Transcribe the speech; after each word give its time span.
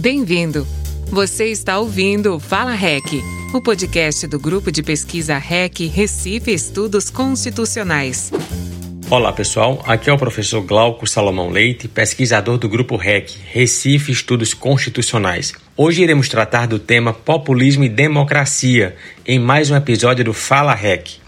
Bem-vindo! 0.00 0.66
Você 1.08 1.48
está 1.48 1.78
ouvindo 1.78 2.40
Fala 2.40 2.72
REC, 2.72 3.22
o 3.52 3.60
podcast 3.60 4.26
do 4.26 4.40
grupo 4.40 4.72
de 4.72 4.82
pesquisa 4.82 5.36
REC 5.36 5.80
Recife 5.88 6.54
Estudos 6.54 7.10
Constitucionais. 7.10 8.32
Olá 9.10 9.30
pessoal, 9.30 9.84
aqui 9.86 10.08
é 10.08 10.12
o 10.12 10.16
professor 10.16 10.62
Glauco 10.62 11.06
Salomão 11.06 11.50
Leite, 11.50 11.86
pesquisador 11.86 12.56
do 12.56 12.66
grupo 12.66 12.96
REC 12.96 13.30
Recife 13.52 14.10
Estudos 14.10 14.54
Constitucionais. 14.54 15.52
Hoje 15.76 16.02
iremos 16.02 16.30
tratar 16.30 16.66
do 16.66 16.78
tema 16.78 17.12
populismo 17.12 17.84
e 17.84 17.88
democracia 17.90 18.96
em 19.26 19.38
mais 19.38 19.70
um 19.70 19.76
episódio 19.76 20.24
do 20.24 20.32
Fala 20.32 20.72
REC. 20.72 21.19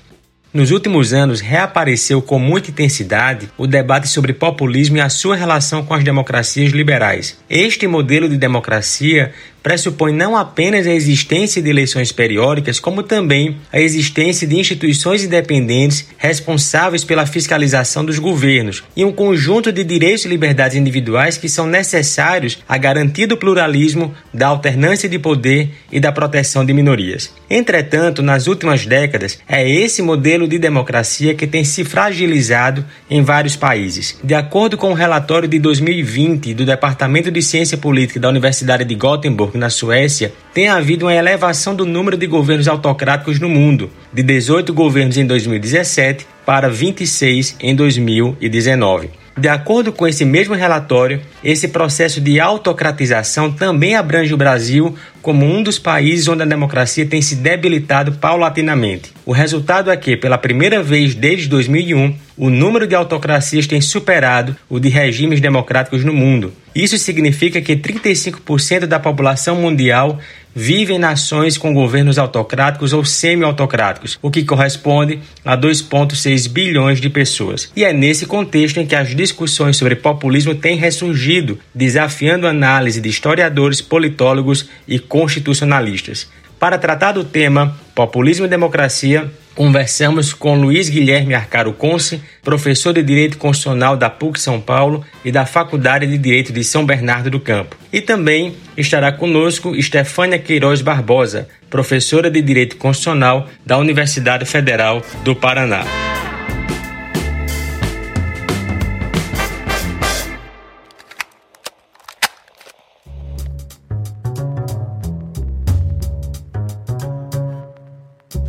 Nos 0.53 0.71
últimos 0.71 1.15
anos, 1.15 1.41
reapareceu 1.41 2.21
com 2.21 2.39
muita 2.39 2.71
intensidade 2.71 3.49
o 3.57 3.67
debate 3.67 4.07
sobre 4.07 4.35
populismo 4.35 4.99
e 4.99 5.01
a 5.01 5.09
sua 5.09 5.35
relação 5.35 5.83
com 5.83 5.95
as 5.95 6.05
democracias 6.05 6.73
liberais. 6.73 7.39
Este 7.49 7.87
modelo 7.87 8.29
de 8.29 8.37
democracia 8.37 9.33
pressupõe 9.63 10.13
não 10.13 10.37
apenas 10.37 10.87
a 10.87 10.93
existência 10.93 11.63
de 11.63 11.71
eleições 11.71 12.11
periódicas, 12.11 12.81
como 12.81 13.03
também 13.03 13.57
a 13.73 13.81
existência 13.81 14.47
de 14.47 14.59
instituições 14.59 15.25
independentes 15.25 16.07
responsáveis 16.19 17.05
pela 17.05 17.27
fiscalização 17.27 18.05
dos 18.05 18.19
governos 18.19 18.83
e 18.97 19.05
um 19.05 19.13
conjunto 19.13 19.71
de 19.71 19.85
direitos 19.85 20.25
e 20.25 20.29
liberdades 20.29 20.77
individuais 20.77 21.37
que 21.37 21.49
são 21.49 21.67
necessários 21.67 22.59
à 22.69 22.77
garantia 22.77 23.27
do 23.27 23.37
pluralismo, 23.37 24.15
da 24.33 24.49
alternância 24.49 25.09
de 25.09 25.19
poder 25.19 25.71
e 25.91 26.01
da 26.01 26.11
proteção 26.11 26.65
de 26.65 26.73
minorias. 26.73 27.33
Entretanto, 27.49 28.23
nas 28.23 28.47
últimas 28.47 28.87
décadas, 28.87 29.39
é 29.49 29.69
esse 29.69 30.03
modelo 30.03 30.49
de 30.49 30.59
democracia 30.59 31.35
que 31.35 31.47
tem 31.47 31.65
se 31.65 31.85
fragilizado 31.85 32.85
em 33.09 33.23
vários 33.23 33.57
países. 33.57 34.19
De 34.23 34.35
acordo 34.35 34.77
com 34.77 34.89
o 34.89 34.91
um 34.91 34.95
relatório 34.95 35.49
de 35.49 35.59
2020 35.59 36.55
do 36.55 36.65
Departamento 36.65 37.31
de 37.31 37.43
Ciência 37.43 37.77
Política 37.77 38.19
da 38.19 38.29
Universidade 38.29 38.85
de 38.85 38.95
Gothenburg, 38.95 39.52
na 39.59 39.71
Suécia, 39.71 40.33
tem 40.53 40.69
havido 40.69 41.07
uma 41.07 41.15
elevação 41.15 41.75
do 41.75 41.87
número 41.87 42.17
de 42.17 42.27
governos 42.27 42.69
autocráticos 42.69 43.39
no 43.39 43.49
mundo, 43.49 43.91
de 44.13 44.23
18 44.23 44.73
governos 44.73 45.17
em 45.17 45.27
2017 45.27 46.27
para 46.45 46.69
26 46.69 47.57
em 47.61 47.75
2019. 47.75 49.23
De 49.37 49.49
acordo 49.49 49.93
com 49.93 50.07
esse 50.07 50.27
mesmo 50.27 50.55
relatório, 50.55 51.21
esse 51.43 51.69
processo 51.69 52.21
de 52.21 52.39
autocratização 52.39 53.51
também 53.51 53.95
abrange 53.95 54.35
o 54.35 54.37
Brasil 54.37 54.95
como 55.23 55.47
um 55.47 55.63
dos 55.63 55.79
países 55.79 56.29
onde 56.29 56.43
a 56.43 56.47
democracia 56.47 57.07
tem 57.07 57.23
se 57.23 57.37
debilitado 57.37 58.13
paulatinamente. 58.13 59.11
O 59.25 59.33
resultado 59.33 59.91
é 59.91 59.97
que, 59.97 60.19
pela 60.19 60.37
primeira 60.37 60.83
vez 60.83 61.15
desde 61.15 61.49
2001, 61.49 62.15
o 62.37 62.51
número 62.51 62.87
de 62.87 62.95
autocracias 62.95 63.67
tem 63.67 63.81
superado 63.81 64.57
o 64.69 64.79
de 64.79 64.89
regimes 64.89 65.41
democráticos 65.41 66.05
no 66.05 66.13
mundo. 66.13 66.53
Isso 66.75 66.97
significa 66.97 67.61
que 67.61 67.77
35% 67.77 68.87
da 68.87 68.99
população 68.99 69.57
mundial 69.57 70.19
vive 70.55 70.93
em 70.93 70.99
nações 70.99 71.57
com 71.57 71.73
governos 71.73 72.19
autocráticos 72.19 72.93
ou 72.93 73.05
semi-autocráticos, 73.05 74.19
o 74.21 74.31
que 74.31 74.45
corresponde 74.45 75.21
a 75.45 75.57
2,6 75.57 76.49
bilhões 76.49 77.01
de 77.01 77.09
pessoas. 77.09 77.71
E 77.75 77.85
é 77.85 77.93
nesse 77.93 78.27
contexto 78.27 78.79
em 78.79 78.87
que 78.87 78.95
as 78.95 79.15
discussões 79.15 79.77
sobre 79.77 79.97
populismo 79.97 80.55
têm 80.55 80.77
ressurgido, 80.77 81.59
desafiando 81.75 82.47
a 82.47 82.51
análise 82.51 83.01
de 83.01 83.09
historiadores, 83.09 83.81
politólogos 83.81 84.69
e 84.87 84.99
constitucionalistas. 84.99 86.29
Para 86.63 86.79
tratar 86.79 87.11
do 87.11 87.25
tema 87.25 87.77
Populismo 87.93 88.47
e 88.47 88.49
Democracia, 88.49 89.29
Conversamos 89.55 90.33
com 90.33 90.59
Luiz 90.59 90.89
Guilherme 90.89 91.35
Arcaro 91.35 91.75
Conce, 91.75 92.23
professor 92.43 92.95
de 92.95 93.03
Direito 93.03 93.37
Constitucional 93.37 93.99
da 93.99 94.09
PUC 94.09 94.41
São 94.41 94.59
Paulo 94.59 95.05
e 95.23 95.31
da 95.31 95.45
Faculdade 95.45 96.07
de 96.07 96.17
Direito 96.17 96.55
de 96.55 96.65
São 96.65 96.87
Bernardo 96.87 97.29
do 97.29 97.39
Campo. 97.39 97.77
E 97.93 98.01
também 98.01 98.57
estará 98.79 99.13
conosco 99.13 99.77
Estefânia 99.77 100.39
Queiroz 100.39 100.81
Barbosa, 100.81 101.49
professora 101.69 102.31
de 102.31 102.41
Direito 102.41 102.79
Constitucional 102.79 103.47
da 103.67 103.77
Universidade 103.77 104.47
Federal 104.47 105.03
do 105.23 105.37
Paraná. 105.37 105.85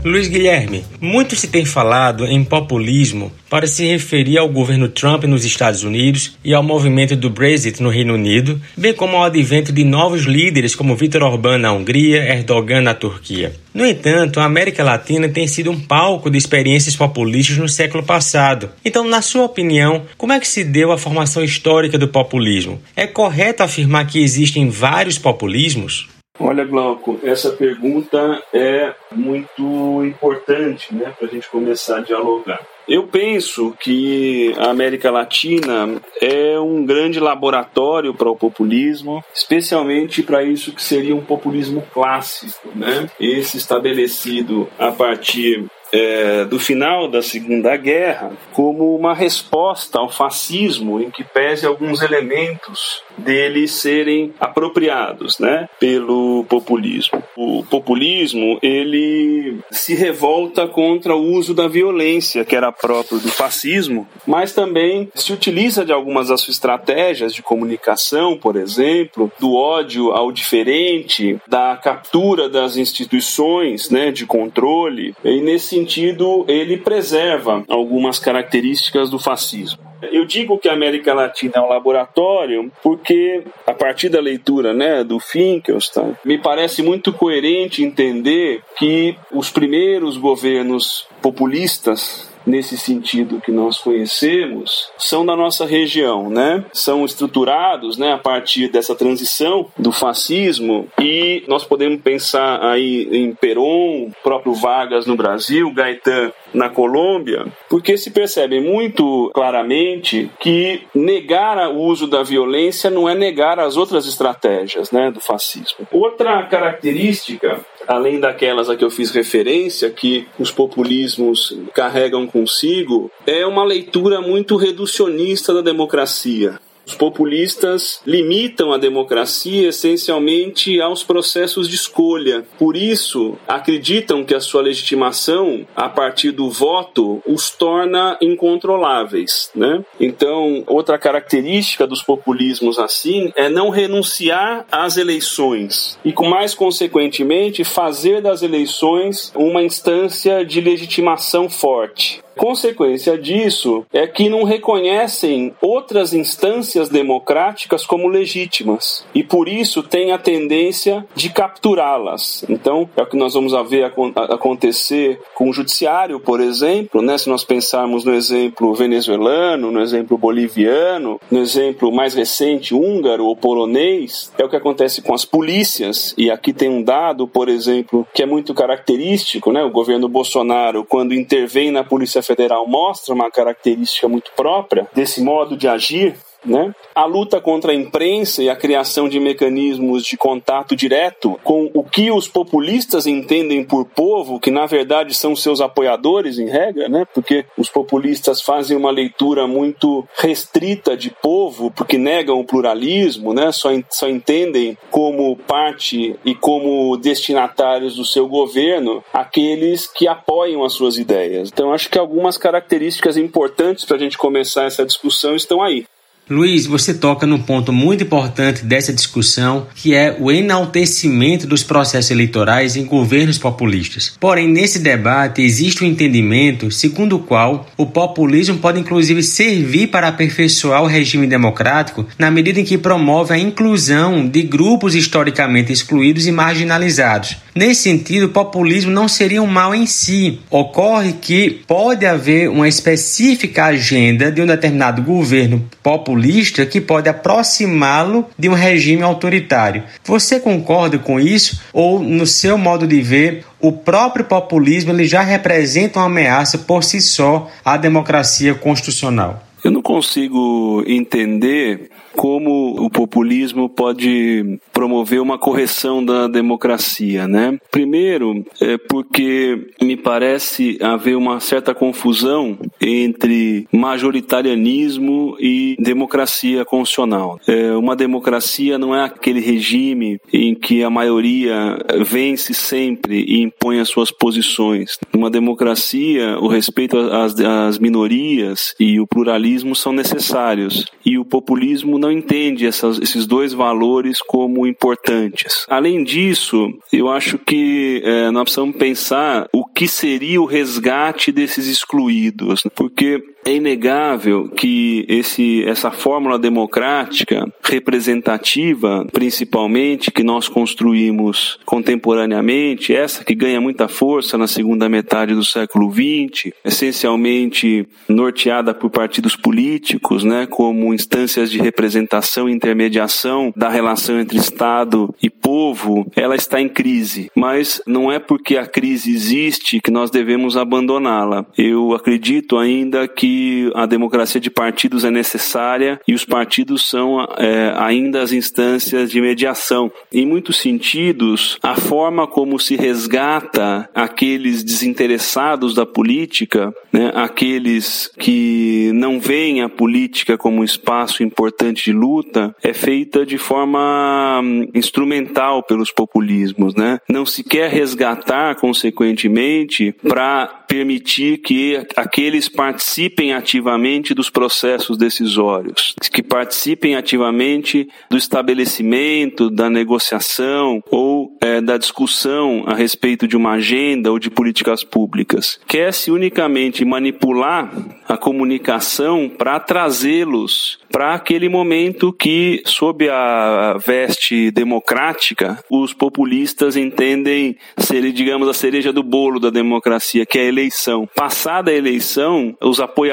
Luiz 0.05 0.27
Guilherme, 0.27 0.83
muito 0.99 1.33
se 1.33 1.47
tem 1.47 1.63
falado 1.63 2.25
em 2.25 2.43
populismo 2.43 3.31
para 3.49 3.65
se 3.65 3.85
referir 3.85 4.37
ao 4.37 4.49
governo 4.49 4.89
Trump 4.89 5.23
nos 5.23 5.45
Estados 5.45 5.83
Unidos 5.83 6.37
e 6.43 6.53
ao 6.53 6.61
movimento 6.61 7.15
do 7.15 7.29
Brexit 7.29 7.81
no 7.81 7.87
Reino 7.89 8.13
Unido, 8.13 8.61
bem 8.75 8.93
como 8.93 9.15
ao 9.15 9.23
advento 9.23 9.71
de 9.71 9.85
novos 9.85 10.23
líderes 10.23 10.75
como 10.75 10.97
Viktor 10.97 11.23
Orbán 11.23 11.57
na 11.57 11.71
Hungria, 11.71 12.21
Erdogan 12.21 12.81
na 12.81 12.93
Turquia. 12.93 13.53
No 13.73 13.85
entanto, 13.85 14.41
a 14.41 14.43
América 14.43 14.83
Latina 14.83 15.29
tem 15.29 15.47
sido 15.47 15.71
um 15.71 15.79
palco 15.79 16.29
de 16.29 16.37
experiências 16.37 16.97
populistas 16.97 17.57
no 17.57 17.69
século 17.69 18.03
passado. 18.03 18.71
Então, 18.83 19.07
na 19.07 19.21
sua 19.21 19.45
opinião, 19.45 20.03
como 20.17 20.33
é 20.33 20.39
que 20.39 20.47
se 20.47 20.65
deu 20.65 20.91
a 20.91 20.97
formação 20.97 21.41
histórica 21.41 21.97
do 21.97 22.09
populismo? 22.09 22.81
É 22.93 23.07
correto 23.07 23.63
afirmar 23.63 24.05
que 24.05 24.21
existem 24.21 24.69
vários 24.69 25.17
populismos? 25.17 26.09
Olha, 26.39 26.65
Glauco, 26.65 27.19
essa 27.23 27.51
pergunta 27.51 28.41
é 28.51 28.95
muito 29.11 30.03
importante 30.03 30.93
né, 30.93 31.13
para 31.17 31.27
a 31.27 31.31
gente 31.31 31.47
começar 31.47 31.97
a 31.97 32.01
dialogar. 32.01 32.59
Eu 32.87 33.07
penso 33.07 33.73
que 33.79 34.53
a 34.57 34.71
América 34.71 35.11
Latina 35.11 36.01
é 36.19 36.59
um 36.59 36.85
grande 36.85 37.19
laboratório 37.19 38.13
para 38.13 38.29
o 38.29 38.35
populismo, 38.35 39.23
especialmente 39.33 40.23
para 40.23 40.43
isso 40.43 40.73
que 40.73 40.83
seria 40.83 41.15
um 41.15 41.23
populismo 41.23 41.83
clássico, 41.93 42.69
né? 42.75 43.09
Esse 43.19 43.55
estabelecido 43.55 44.67
a 44.77 44.91
partir 44.91 45.65
é, 45.93 46.43
do 46.45 46.59
final 46.59 47.07
da 47.07 47.21
Segunda 47.21 47.77
Guerra 47.77 48.31
como 48.51 48.95
uma 48.95 49.13
resposta 49.13 49.99
ao 49.99 50.09
fascismo 50.09 50.99
em 50.99 51.11
que 51.11 51.23
pese 51.23 51.67
alguns 51.67 52.01
elementos 52.01 53.03
deles 53.17 53.71
serem 53.71 54.33
apropriados, 54.39 55.39
né, 55.39 55.67
pelo 55.79 56.45
populismo. 56.45 57.23
O 57.35 57.63
populismo 57.63 58.59
ele 58.61 59.59
se 59.71 59.93
revolta 59.95 60.67
contra 60.67 61.15
o 61.15 61.33
uso 61.33 61.53
da 61.53 61.67
violência 61.67 62.45
que 62.45 62.55
era 62.55 62.71
próprio 62.71 63.19
do 63.19 63.29
fascismo, 63.29 64.07
mas 64.25 64.53
também 64.53 65.09
se 65.13 65.33
utiliza 65.33 65.85
de 65.85 65.91
algumas 65.91 66.27
das 66.27 66.41
suas 66.41 66.55
estratégias 66.55 67.33
de 67.33 67.41
comunicação, 67.41 68.37
por 68.37 68.55
exemplo, 68.55 69.31
do 69.39 69.55
ódio 69.55 70.11
ao 70.11 70.31
diferente, 70.31 71.37
da 71.47 71.75
captura 71.75 72.47
das 72.47 72.77
instituições, 72.77 73.89
né, 73.89 74.11
de 74.11 74.25
controle. 74.25 75.15
E 75.23 75.41
nesse 75.41 75.67
sentido, 75.67 76.45
ele 76.47 76.77
preserva 76.77 77.63
algumas 77.67 78.19
características 78.19 79.09
do 79.09 79.19
fascismo. 79.19 79.92
Eu 80.11 80.25
digo 80.25 80.57
que 80.57 80.69
a 80.69 80.73
América 80.73 81.13
Latina 81.13 81.53
é 81.55 81.61
um 81.61 81.69
laboratório 81.69 82.71
porque, 82.81 83.43
a 83.65 83.73
partir 83.73 84.09
da 84.09 84.19
leitura 84.19 84.73
né, 84.73 85.03
do 85.03 85.19
Finkelstein, 85.19 86.15
me 86.25 86.37
parece 86.37 86.81
muito 86.81 87.13
coerente 87.13 87.83
entender 87.83 88.61
que 88.77 89.15
os 89.31 89.49
primeiros 89.49 90.17
governos 90.17 91.07
populistas 91.21 92.32
nesse 92.45 92.77
sentido 92.77 93.41
que 93.41 93.51
nós 93.51 93.77
conhecemos 93.77 94.91
são 94.97 95.25
da 95.25 95.35
nossa 95.35 95.65
região, 95.65 96.29
né? 96.29 96.63
São 96.73 97.05
estruturados, 97.05 97.97
né, 97.97 98.13
a 98.13 98.17
partir 98.17 98.67
dessa 98.69 98.95
transição 98.95 99.67
do 99.77 99.91
fascismo 99.91 100.87
e 100.99 101.43
nós 101.47 101.63
podemos 101.63 102.01
pensar 102.01 102.63
aí 102.63 103.07
em 103.11 103.33
Perón, 103.33 104.11
próprio 104.23 104.53
Vargas 104.53 105.05
no 105.05 105.15
Brasil, 105.15 105.71
Gaetan 105.73 106.31
na 106.53 106.69
Colômbia, 106.69 107.45
porque 107.69 107.97
se 107.97 108.11
percebe 108.11 108.59
muito 108.59 109.31
claramente 109.33 110.29
que 110.39 110.81
negar 110.93 111.69
o 111.69 111.79
uso 111.79 112.07
da 112.07 112.23
violência 112.23 112.89
não 112.89 113.09
é 113.09 113.15
negar 113.15 113.59
as 113.59 113.75
outras 113.75 114.05
estratégias, 114.05 114.91
né, 114.91 115.11
do 115.11 115.19
fascismo. 115.19 115.87
Outra 115.91 116.43
característica 116.43 117.59
além 117.87 118.19
daquelas 118.19 118.69
a 118.69 118.75
que 118.75 118.83
eu 118.83 118.89
fiz 118.89 119.11
referência, 119.11 119.89
que 119.89 120.27
os 120.39 120.51
populismos 120.51 121.57
carregam 121.73 122.25
consigo, 122.27 123.11
é 123.25 123.45
uma 123.45 123.63
leitura 123.63 124.21
muito 124.21 124.55
reducionista 124.55 125.53
da 125.53 125.61
democracia. 125.61 126.59
Os 126.85 126.95
populistas 126.95 128.01
limitam 128.05 128.73
a 128.73 128.77
democracia 128.77 129.69
essencialmente 129.69 130.81
aos 130.81 131.03
processos 131.03 131.69
de 131.69 131.75
escolha. 131.75 132.45
Por 132.59 132.75
isso, 132.75 133.37
acreditam 133.47 134.23
que 134.23 134.35
a 134.35 134.41
sua 134.41 134.61
legitimação, 134.61 135.65
a 135.75 135.87
partir 135.87 136.31
do 136.31 136.49
voto, 136.49 137.21
os 137.25 137.49
torna 137.49 138.17
incontroláveis. 138.21 139.49
Né? 139.55 139.83
Então, 139.99 140.63
outra 140.67 140.97
característica 140.97 141.87
dos 141.87 142.03
populismos 142.03 142.77
assim 142.77 143.31
é 143.35 143.47
não 143.49 143.69
renunciar 143.69 144.65
às 144.71 144.97
eleições 144.97 145.97
e, 146.03 146.11
com 146.11 146.27
mais 146.27 146.53
consequentemente, 146.53 147.63
fazer 147.63 148.21
das 148.21 148.41
eleições 148.41 149.31
uma 149.35 149.63
instância 149.63 150.45
de 150.45 150.59
legitimação 150.59 151.49
forte. 151.49 152.23
Consequência 152.37 153.17
disso 153.17 153.85
é 153.93 154.07
que 154.07 154.29
não 154.29 154.43
reconhecem 154.43 155.53
outras 155.61 156.13
instâncias 156.13 156.89
democráticas 156.89 157.85
como 157.85 158.07
legítimas 158.07 159.05
e 159.13 159.23
por 159.23 159.47
isso 159.47 159.83
têm 159.83 160.11
a 160.11 160.17
tendência 160.17 161.05
de 161.15 161.29
capturá-las. 161.29 162.43
Então, 162.49 162.89
é 162.95 163.03
o 163.03 163.05
que 163.05 163.17
nós 163.17 163.33
vamos 163.33 163.53
ver 163.69 163.91
acontecer 164.29 165.19
com 165.35 165.49
o 165.49 165.53
judiciário, 165.53 166.19
por 166.19 166.41
exemplo, 166.41 167.01
né? 167.01 167.17
se 167.17 167.29
nós 167.29 167.43
pensarmos 167.43 168.03
no 168.03 168.13
exemplo 168.13 168.73
venezuelano, 168.73 169.71
no 169.71 169.81
exemplo 169.81 170.17
boliviano, 170.17 171.19
no 171.29 171.39
exemplo 171.39 171.91
mais 171.91 172.13
recente 172.13 172.73
húngaro 172.73 173.25
ou 173.25 173.35
polonês, 173.35 174.31
é 174.37 174.43
o 174.43 174.49
que 174.49 174.55
acontece 174.55 175.01
com 175.01 175.13
as 175.13 175.25
polícias. 175.25 176.13
E 176.17 176.31
aqui 176.31 176.53
tem 176.53 176.69
um 176.69 176.81
dado, 176.81 177.27
por 177.27 177.49
exemplo, 177.49 178.07
que 178.13 178.23
é 178.23 178.25
muito 178.25 178.53
característico, 178.53 179.51
né? 179.51 179.63
O 179.63 179.69
governo 179.69 180.07
Bolsonaro, 180.07 180.83
quando 180.83 181.13
intervém 181.13 181.71
na 181.71 181.83
Polícia 181.83 182.22
Federal, 182.23 182.67
mostra 182.67 183.13
uma 183.13 183.29
característica 183.29 184.07
muito 184.07 184.31
própria 184.35 184.87
desse 184.93 185.21
modo 185.21 185.55
de 185.55 185.67
agir 185.67 186.15
né? 186.45 186.73
A 186.93 187.05
luta 187.05 187.39
contra 187.39 187.71
a 187.71 187.75
imprensa 187.75 188.43
e 188.43 188.49
a 188.49 188.55
criação 188.55 189.07
de 189.07 189.19
mecanismos 189.19 190.03
de 190.03 190.17
contato 190.17 190.75
direto 190.75 191.39
com 191.43 191.69
o 191.73 191.83
que 191.83 192.11
os 192.11 192.27
populistas 192.27 193.07
entendem 193.07 193.63
por 193.63 193.85
povo, 193.85 194.39
que 194.39 194.51
na 194.51 194.65
verdade 194.65 195.13
são 195.13 195.35
seus 195.35 195.61
apoiadores 195.61 196.37
em 196.37 196.47
regra, 196.47 196.87
né? 196.89 197.05
porque 197.13 197.45
os 197.57 197.69
populistas 197.69 198.41
fazem 198.41 198.75
uma 198.75 198.91
leitura 198.91 199.47
muito 199.47 200.07
restrita 200.17 200.95
de 200.95 201.09
povo, 201.09 201.71
porque 201.71 201.97
negam 201.97 202.39
o 202.39 202.45
pluralismo, 202.45 203.33
né? 203.33 203.51
só, 203.51 203.69
só 203.89 204.07
entendem 204.07 204.77
como 204.91 205.35
parte 205.35 206.15
e 206.25 206.35
como 206.35 206.97
destinatários 206.97 207.95
do 207.95 208.05
seu 208.05 208.27
governo 208.27 209.03
aqueles 209.13 209.87
que 209.87 210.07
apoiam 210.07 210.63
as 210.63 210.73
suas 210.73 210.97
ideias. 210.97 211.49
Então 211.51 211.73
acho 211.73 211.89
que 211.89 211.99
algumas 211.99 212.37
características 212.37 213.17
importantes 213.17 213.85
para 213.85 213.97
a 213.97 213.99
gente 213.99 214.17
começar 214.17 214.65
essa 214.65 214.85
discussão 214.85 215.35
estão 215.35 215.61
aí. 215.61 215.85
Luiz, 216.29 216.65
você 216.65 216.93
toca 216.93 217.27
num 217.27 217.37
ponto 217.37 217.73
muito 217.73 218.05
importante 218.05 218.63
dessa 218.63 218.93
discussão, 218.93 219.67
que 219.75 219.93
é 219.93 220.15
o 220.17 220.31
enaltecimento 220.31 221.45
dos 221.45 221.63
processos 221.63 222.11
eleitorais 222.11 222.77
em 222.77 222.85
governos 222.85 223.37
populistas. 223.37 224.15
Porém, 224.21 224.47
nesse 224.47 224.79
debate 224.79 225.41
existe 225.41 225.83
um 225.83 225.87
entendimento 225.87 226.71
segundo 226.71 227.17
o 227.17 227.19
qual 227.19 227.67
o 227.75 227.85
populismo 227.85 228.57
pode 228.57 228.79
inclusive 228.79 229.21
servir 229.21 229.87
para 229.87 230.07
aperfeiçoar 230.07 230.81
o 230.81 230.87
regime 230.87 231.27
democrático 231.27 232.07
na 232.17 232.31
medida 232.31 232.61
em 232.61 232.63
que 232.63 232.77
promove 232.77 233.33
a 233.33 233.37
inclusão 233.37 234.25
de 234.25 234.43
grupos 234.43 234.95
historicamente 234.95 235.73
excluídos 235.73 236.25
e 236.25 236.31
marginalizados. 236.31 237.35
Nesse 237.53 237.83
sentido, 237.83 238.27
o 238.27 238.29
populismo 238.29 238.89
não 238.89 239.09
seria 239.09 239.43
um 239.43 239.47
mal 239.47 239.75
em 239.75 239.85
si. 239.85 240.39
Ocorre 240.49 241.13
que 241.13 241.61
pode 241.67 242.05
haver 242.05 242.49
uma 242.49 242.67
específica 242.67 243.65
agenda 243.65 244.31
de 244.31 244.41
um 244.41 244.45
determinado 244.45 245.01
governo 245.01 245.63
populista 245.83 246.12
populista 246.13 246.65
que 246.65 246.79
pode 246.79 247.09
aproximá-lo 247.09 248.27
de 248.37 248.47
um 248.47 248.53
regime 248.53 249.01
autoritário. 249.01 249.83
Você 250.05 250.39
concorda 250.39 250.99
com 250.99 251.19
isso 251.19 251.61
ou 251.73 251.99
no 251.99 252.27
seu 252.27 252.57
modo 252.57 252.85
de 252.85 253.01
ver 253.01 253.43
o 253.59 253.71
próprio 253.71 254.25
populismo 254.25 254.91
ele 254.91 255.05
já 255.05 255.21
representa 255.21 255.99
uma 255.99 256.05
ameaça 256.05 256.59
por 256.59 256.83
si 256.83 257.01
só 257.01 257.49
à 257.65 257.77
democracia 257.77 258.53
constitucional? 258.53 259.43
Eu 259.63 259.71
não 259.71 259.81
consigo 259.81 260.83
entender 260.85 261.89
como 262.15 262.75
o 262.79 262.89
populismo 262.89 263.69
pode 263.69 264.59
promover 264.71 265.21
uma 265.21 265.37
correção 265.37 266.03
da 266.03 266.27
democracia, 266.27 267.27
né? 267.27 267.57
Primeiro, 267.71 268.45
é 268.61 268.77
porque 268.77 269.67
me 269.81 269.97
parece 269.97 270.77
haver 270.81 271.15
uma 271.15 271.39
certa 271.39 271.73
confusão 271.73 272.57
entre 272.81 273.67
majoritarianismo 273.71 275.35
e 275.39 275.75
democracia 275.79 276.65
constitucional. 276.65 277.39
É, 277.47 277.73
uma 277.73 277.95
democracia 277.95 278.77
não 278.77 278.95
é 278.95 279.03
aquele 279.03 279.39
regime 279.39 280.19
em 280.31 280.53
que 280.55 280.83
a 280.83 280.89
maioria 280.89 281.77
vence 282.05 282.53
sempre 282.53 283.23
e 283.27 283.41
impõe 283.41 283.79
as 283.79 283.89
suas 283.89 284.11
posições. 284.11 284.97
Uma 285.13 285.29
democracia, 285.29 286.37
o 286.39 286.47
respeito 286.47 286.97
às, 286.97 287.39
às 287.39 287.79
minorias 287.79 288.73
e 288.79 288.99
o 288.99 289.07
pluralismo 289.07 289.75
são 289.75 289.91
necessários. 289.91 290.85
E 291.05 291.17
o 291.17 291.25
populismo 291.25 291.97
não 292.03 292.11
entende 292.11 292.67
essas, 292.67 292.99
esses 292.99 293.25
dois 293.25 293.53
valores 293.53 294.19
como 294.21 294.67
importantes. 294.67 295.65
Além 295.69 296.03
disso, 296.03 296.71
eu 296.91 297.09
acho 297.09 297.37
que 297.37 298.01
é, 298.03 298.29
nós 298.29 298.43
precisamos 298.43 298.75
pensar 298.75 299.47
o 299.53 299.65
que 299.65 299.87
seria 299.87 300.41
o 300.41 300.45
resgate 300.45 301.31
desses 301.31 301.67
excluídos, 301.67 302.63
porque 302.75 303.23
é 303.45 303.55
inegável 303.55 304.49
que 304.49 305.05
esse, 305.07 305.63
essa 305.65 305.91
fórmula 305.91 306.39
democrática 306.39 307.45
representativa, 307.63 309.05
principalmente, 309.11 310.11
que 310.11 310.23
nós 310.23 310.47
construímos 310.47 311.59
contemporaneamente, 311.65 312.95
essa 312.95 313.23
que 313.23 313.35
ganha 313.35 313.59
muita 313.59 313.87
força 313.87 314.37
na 314.37 314.47
segunda 314.47 314.87
metade 314.87 315.33
do 315.33 315.43
século 315.43 315.91
XX, 315.91 316.53
essencialmente 316.63 317.87
norteada 318.07 318.73
por 318.73 318.89
partidos 318.89 319.35
políticos, 319.35 320.23
né, 320.23 320.45
como 320.45 320.93
instâncias 320.93 321.51
de 321.51 321.59
representação 321.59 322.47
e 322.47 322.53
intermediação 322.53 323.53
da 323.55 323.69
relação 323.69 324.19
entre 324.19 324.37
Estado 324.37 325.13
e 325.21 325.29
povo, 325.29 326.09
ela 326.15 326.35
está 326.35 326.61
em 326.61 326.69
crise. 326.69 327.29
Mas 327.35 327.81
não 327.85 328.11
é 328.11 328.19
porque 328.19 328.57
a 328.57 328.65
crise 328.65 329.11
existe 329.11 329.79
que 329.79 329.91
nós 329.91 330.09
devemos 330.09 330.55
abandoná-la. 330.55 331.45
Eu 331.57 331.93
acredito 331.93 332.57
ainda 332.57 333.07
que 333.07 333.32
a 333.75 333.85
democracia 333.85 334.39
de 334.39 334.49
partidos 334.49 335.03
é 335.03 335.11
necessária 335.11 335.99
e 336.07 336.13
os 336.13 336.25
partidos 336.25 336.87
são 336.87 337.21
é, 337.37 337.73
ainda 337.77 338.21
as 338.21 338.31
instâncias 338.31 339.11
de 339.11 339.21
mediação. 339.21 339.91
Em 340.11 340.25
muitos 340.25 340.57
sentidos, 340.57 341.57
a 341.61 341.75
forma 341.75 342.27
como 342.27 342.59
se 342.59 342.75
resgata 342.75 343.89
aqueles 343.93 344.63
desinteressados 344.63 345.73
da 345.73 345.85
política, 345.85 346.73
né, 346.91 347.11
aqueles 347.15 348.11
que 348.19 348.91
não 348.93 349.19
veem 349.19 349.61
a 349.61 349.69
política 349.69 350.37
como 350.37 350.61
um 350.61 350.63
espaço 350.63 351.23
importante 351.23 351.85
de 351.85 351.93
luta, 351.93 352.55
é 352.63 352.73
feita 352.73 353.25
de 353.25 353.37
forma 353.37 354.41
hum, 354.43 354.67
instrumental 354.73 355.63
pelos 355.63 355.91
populismos. 355.91 356.75
Né? 356.75 356.99
Não 357.09 357.25
se 357.25 357.43
quer 357.43 357.69
resgatar, 357.69 358.55
consequentemente, 358.55 359.95
para 360.07 360.47
permitir 360.67 361.37
que 361.39 361.85
aqueles 361.95 362.49
participem 362.49 363.22
participem 363.23 363.33
ativamente 363.33 364.13
dos 364.13 364.29
processos 364.29 364.97
decisórios, 364.97 365.95
que 366.11 366.21
participem 366.21 366.95
ativamente 366.95 367.87
do 368.09 368.17
estabelecimento, 368.17 369.49
da 369.49 369.69
negociação 369.69 370.81
ou 370.91 371.37
é, 371.39 371.61
da 371.61 371.77
discussão 371.77 372.63
a 372.65 372.73
respeito 372.73 373.27
de 373.27 373.37
uma 373.37 373.51
agenda 373.51 374.11
ou 374.11 374.19
de 374.19 374.29
políticas 374.29 374.83
públicas. 374.83 375.59
Quer-se 375.67 376.11
unicamente 376.11 376.83
manipular 376.83 377.71
a 378.07 378.17
comunicação 378.17 379.29
para 379.29 379.59
trazê-los 379.59 380.83
para 380.93 381.15
aquele 381.15 381.49
momento 381.49 382.13
que, 382.13 382.61
sob 382.65 383.09
a 383.09 383.79
veste 383.83 384.51
democrática, 384.51 385.57
os 385.67 385.91
populistas 385.91 386.77
entendem 386.77 387.57
ser, 387.79 388.11
digamos, 388.11 388.47
a 388.47 388.53
cereja 388.53 388.93
do 388.93 389.01
bolo 389.01 389.39
da 389.39 389.49
democracia, 389.49 390.23
que 390.23 390.37
é 390.37 390.41
a 390.43 390.45
eleição. 390.45 391.09
Passada 391.15 391.71
a 391.71 391.73
eleição, 391.73 392.55
os 392.61 392.79
apoiadores 392.79 393.12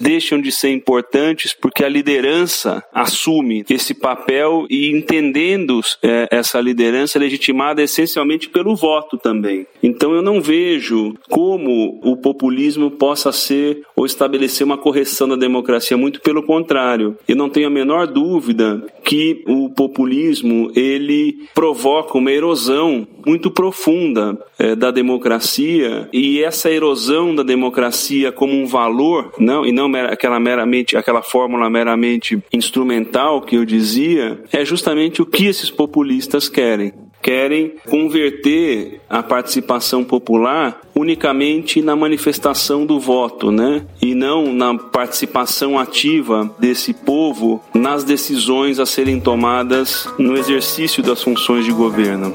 deixam 0.00 0.40
de 0.40 0.52
ser 0.52 0.70
importantes 0.70 1.54
porque 1.54 1.84
a 1.84 1.88
liderança 1.88 2.82
assume 2.92 3.64
esse 3.68 3.94
papel 3.94 4.66
e 4.68 4.90
entendendo 4.90 5.80
é, 6.02 6.28
essa 6.30 6.60
liderança 6.60 7.18
legitimada 7.18 7.82
essencialmente 7.82 8.48
pelo 8.48 8.74
voto 8.76 9.16
também. 9.16 9.66
Então 9.82 10.12
eu 10.12 10.22
não 10.22 10.40
vejo 10.40 11.14
como 11.28 12.00
o 12.02 12.16
populismo 12.16 12.90
possa 12.90 13.32
ser 13.32 13.82
ou 13.96 14.06
estabelecer 14.06 14.64
uma 14.64 14.78
correção 14.78 15.28
da 15.28 15.36
democracia, 15.36 15.96
muito 15.96 16.20
pelo 16.20 16.42
contrário. 16.42 17.16
Eu 17.28 17.36
não 17.36 17.48
tenho 17.48 17.66
a 17.66 17.70
menor 17.70 18.06
dúvida 18.06 18.82
que 19.04 19.42
o 19.46 19.68
populismo 19.68 20.70
ele 20.74 21.48
provoca 21.54 22.16
uma 22.16 22.30
erosão 22.30 23.06
muito 23.26 23.50
profunda 23.50 24.38
é, 24.58 24.74
da 24.74 24.90
democracia 24.90 26.08
e 26.12 26.42
essa 26.42 26.70
erosão 26.70 27.34
da 27.34 27.42
democracia 27.42 28.32
como 28.32 28.54
um 28.54 28.66
valor, 28.66 29.19
não 29.38 29.64
e 29.64 29.72
não 29.72 29.92
aquela 29.94 30.38
meramente 30.38 30.96
aquela 30.96 31.22
fórmula 31.22 31.68
meramente 31.68 32.42
instrumental 32.52 33.40
que 33.42 33.56
eu 33.56 33.64
dizia, 33.64 34.42
é 34.52 34.64
justamente 34.64 35.22
o 35.22 35.26
que 35.26 35.46
esses 35.46 35.70
populistas 35.70 36.48
querem 36.48 36.92
querem 37.22 37.74
converter 37.88 39.00
a 39.08 39.22
participação 39.22 40.02
popular 40.02 40.80
unicamente 40.94 41.82
na 41.82 41.94
manifestação 41.94 42.86
do 42.86 42.98
voto, 42.98 43.50
né? 43.50 43.86
E 44.00 44.14
não 44.14 44.52
na 44.52 44.76
participação 44.76 45.78
ativa 45.78 46.50
desse 46.58 46.92
povo 46.92 47.62
nas 47.74 48.04
decisões 48.04 48.78
a 48.78 48.86
serem 48.86 49.20
tomadas 49.20 50.08
no 50.18 50.36
exercício 50.36 51.02
das 51.02 51.22
funções 51.22 51.64
de 51.64 51.72
governo. 51.72 52.32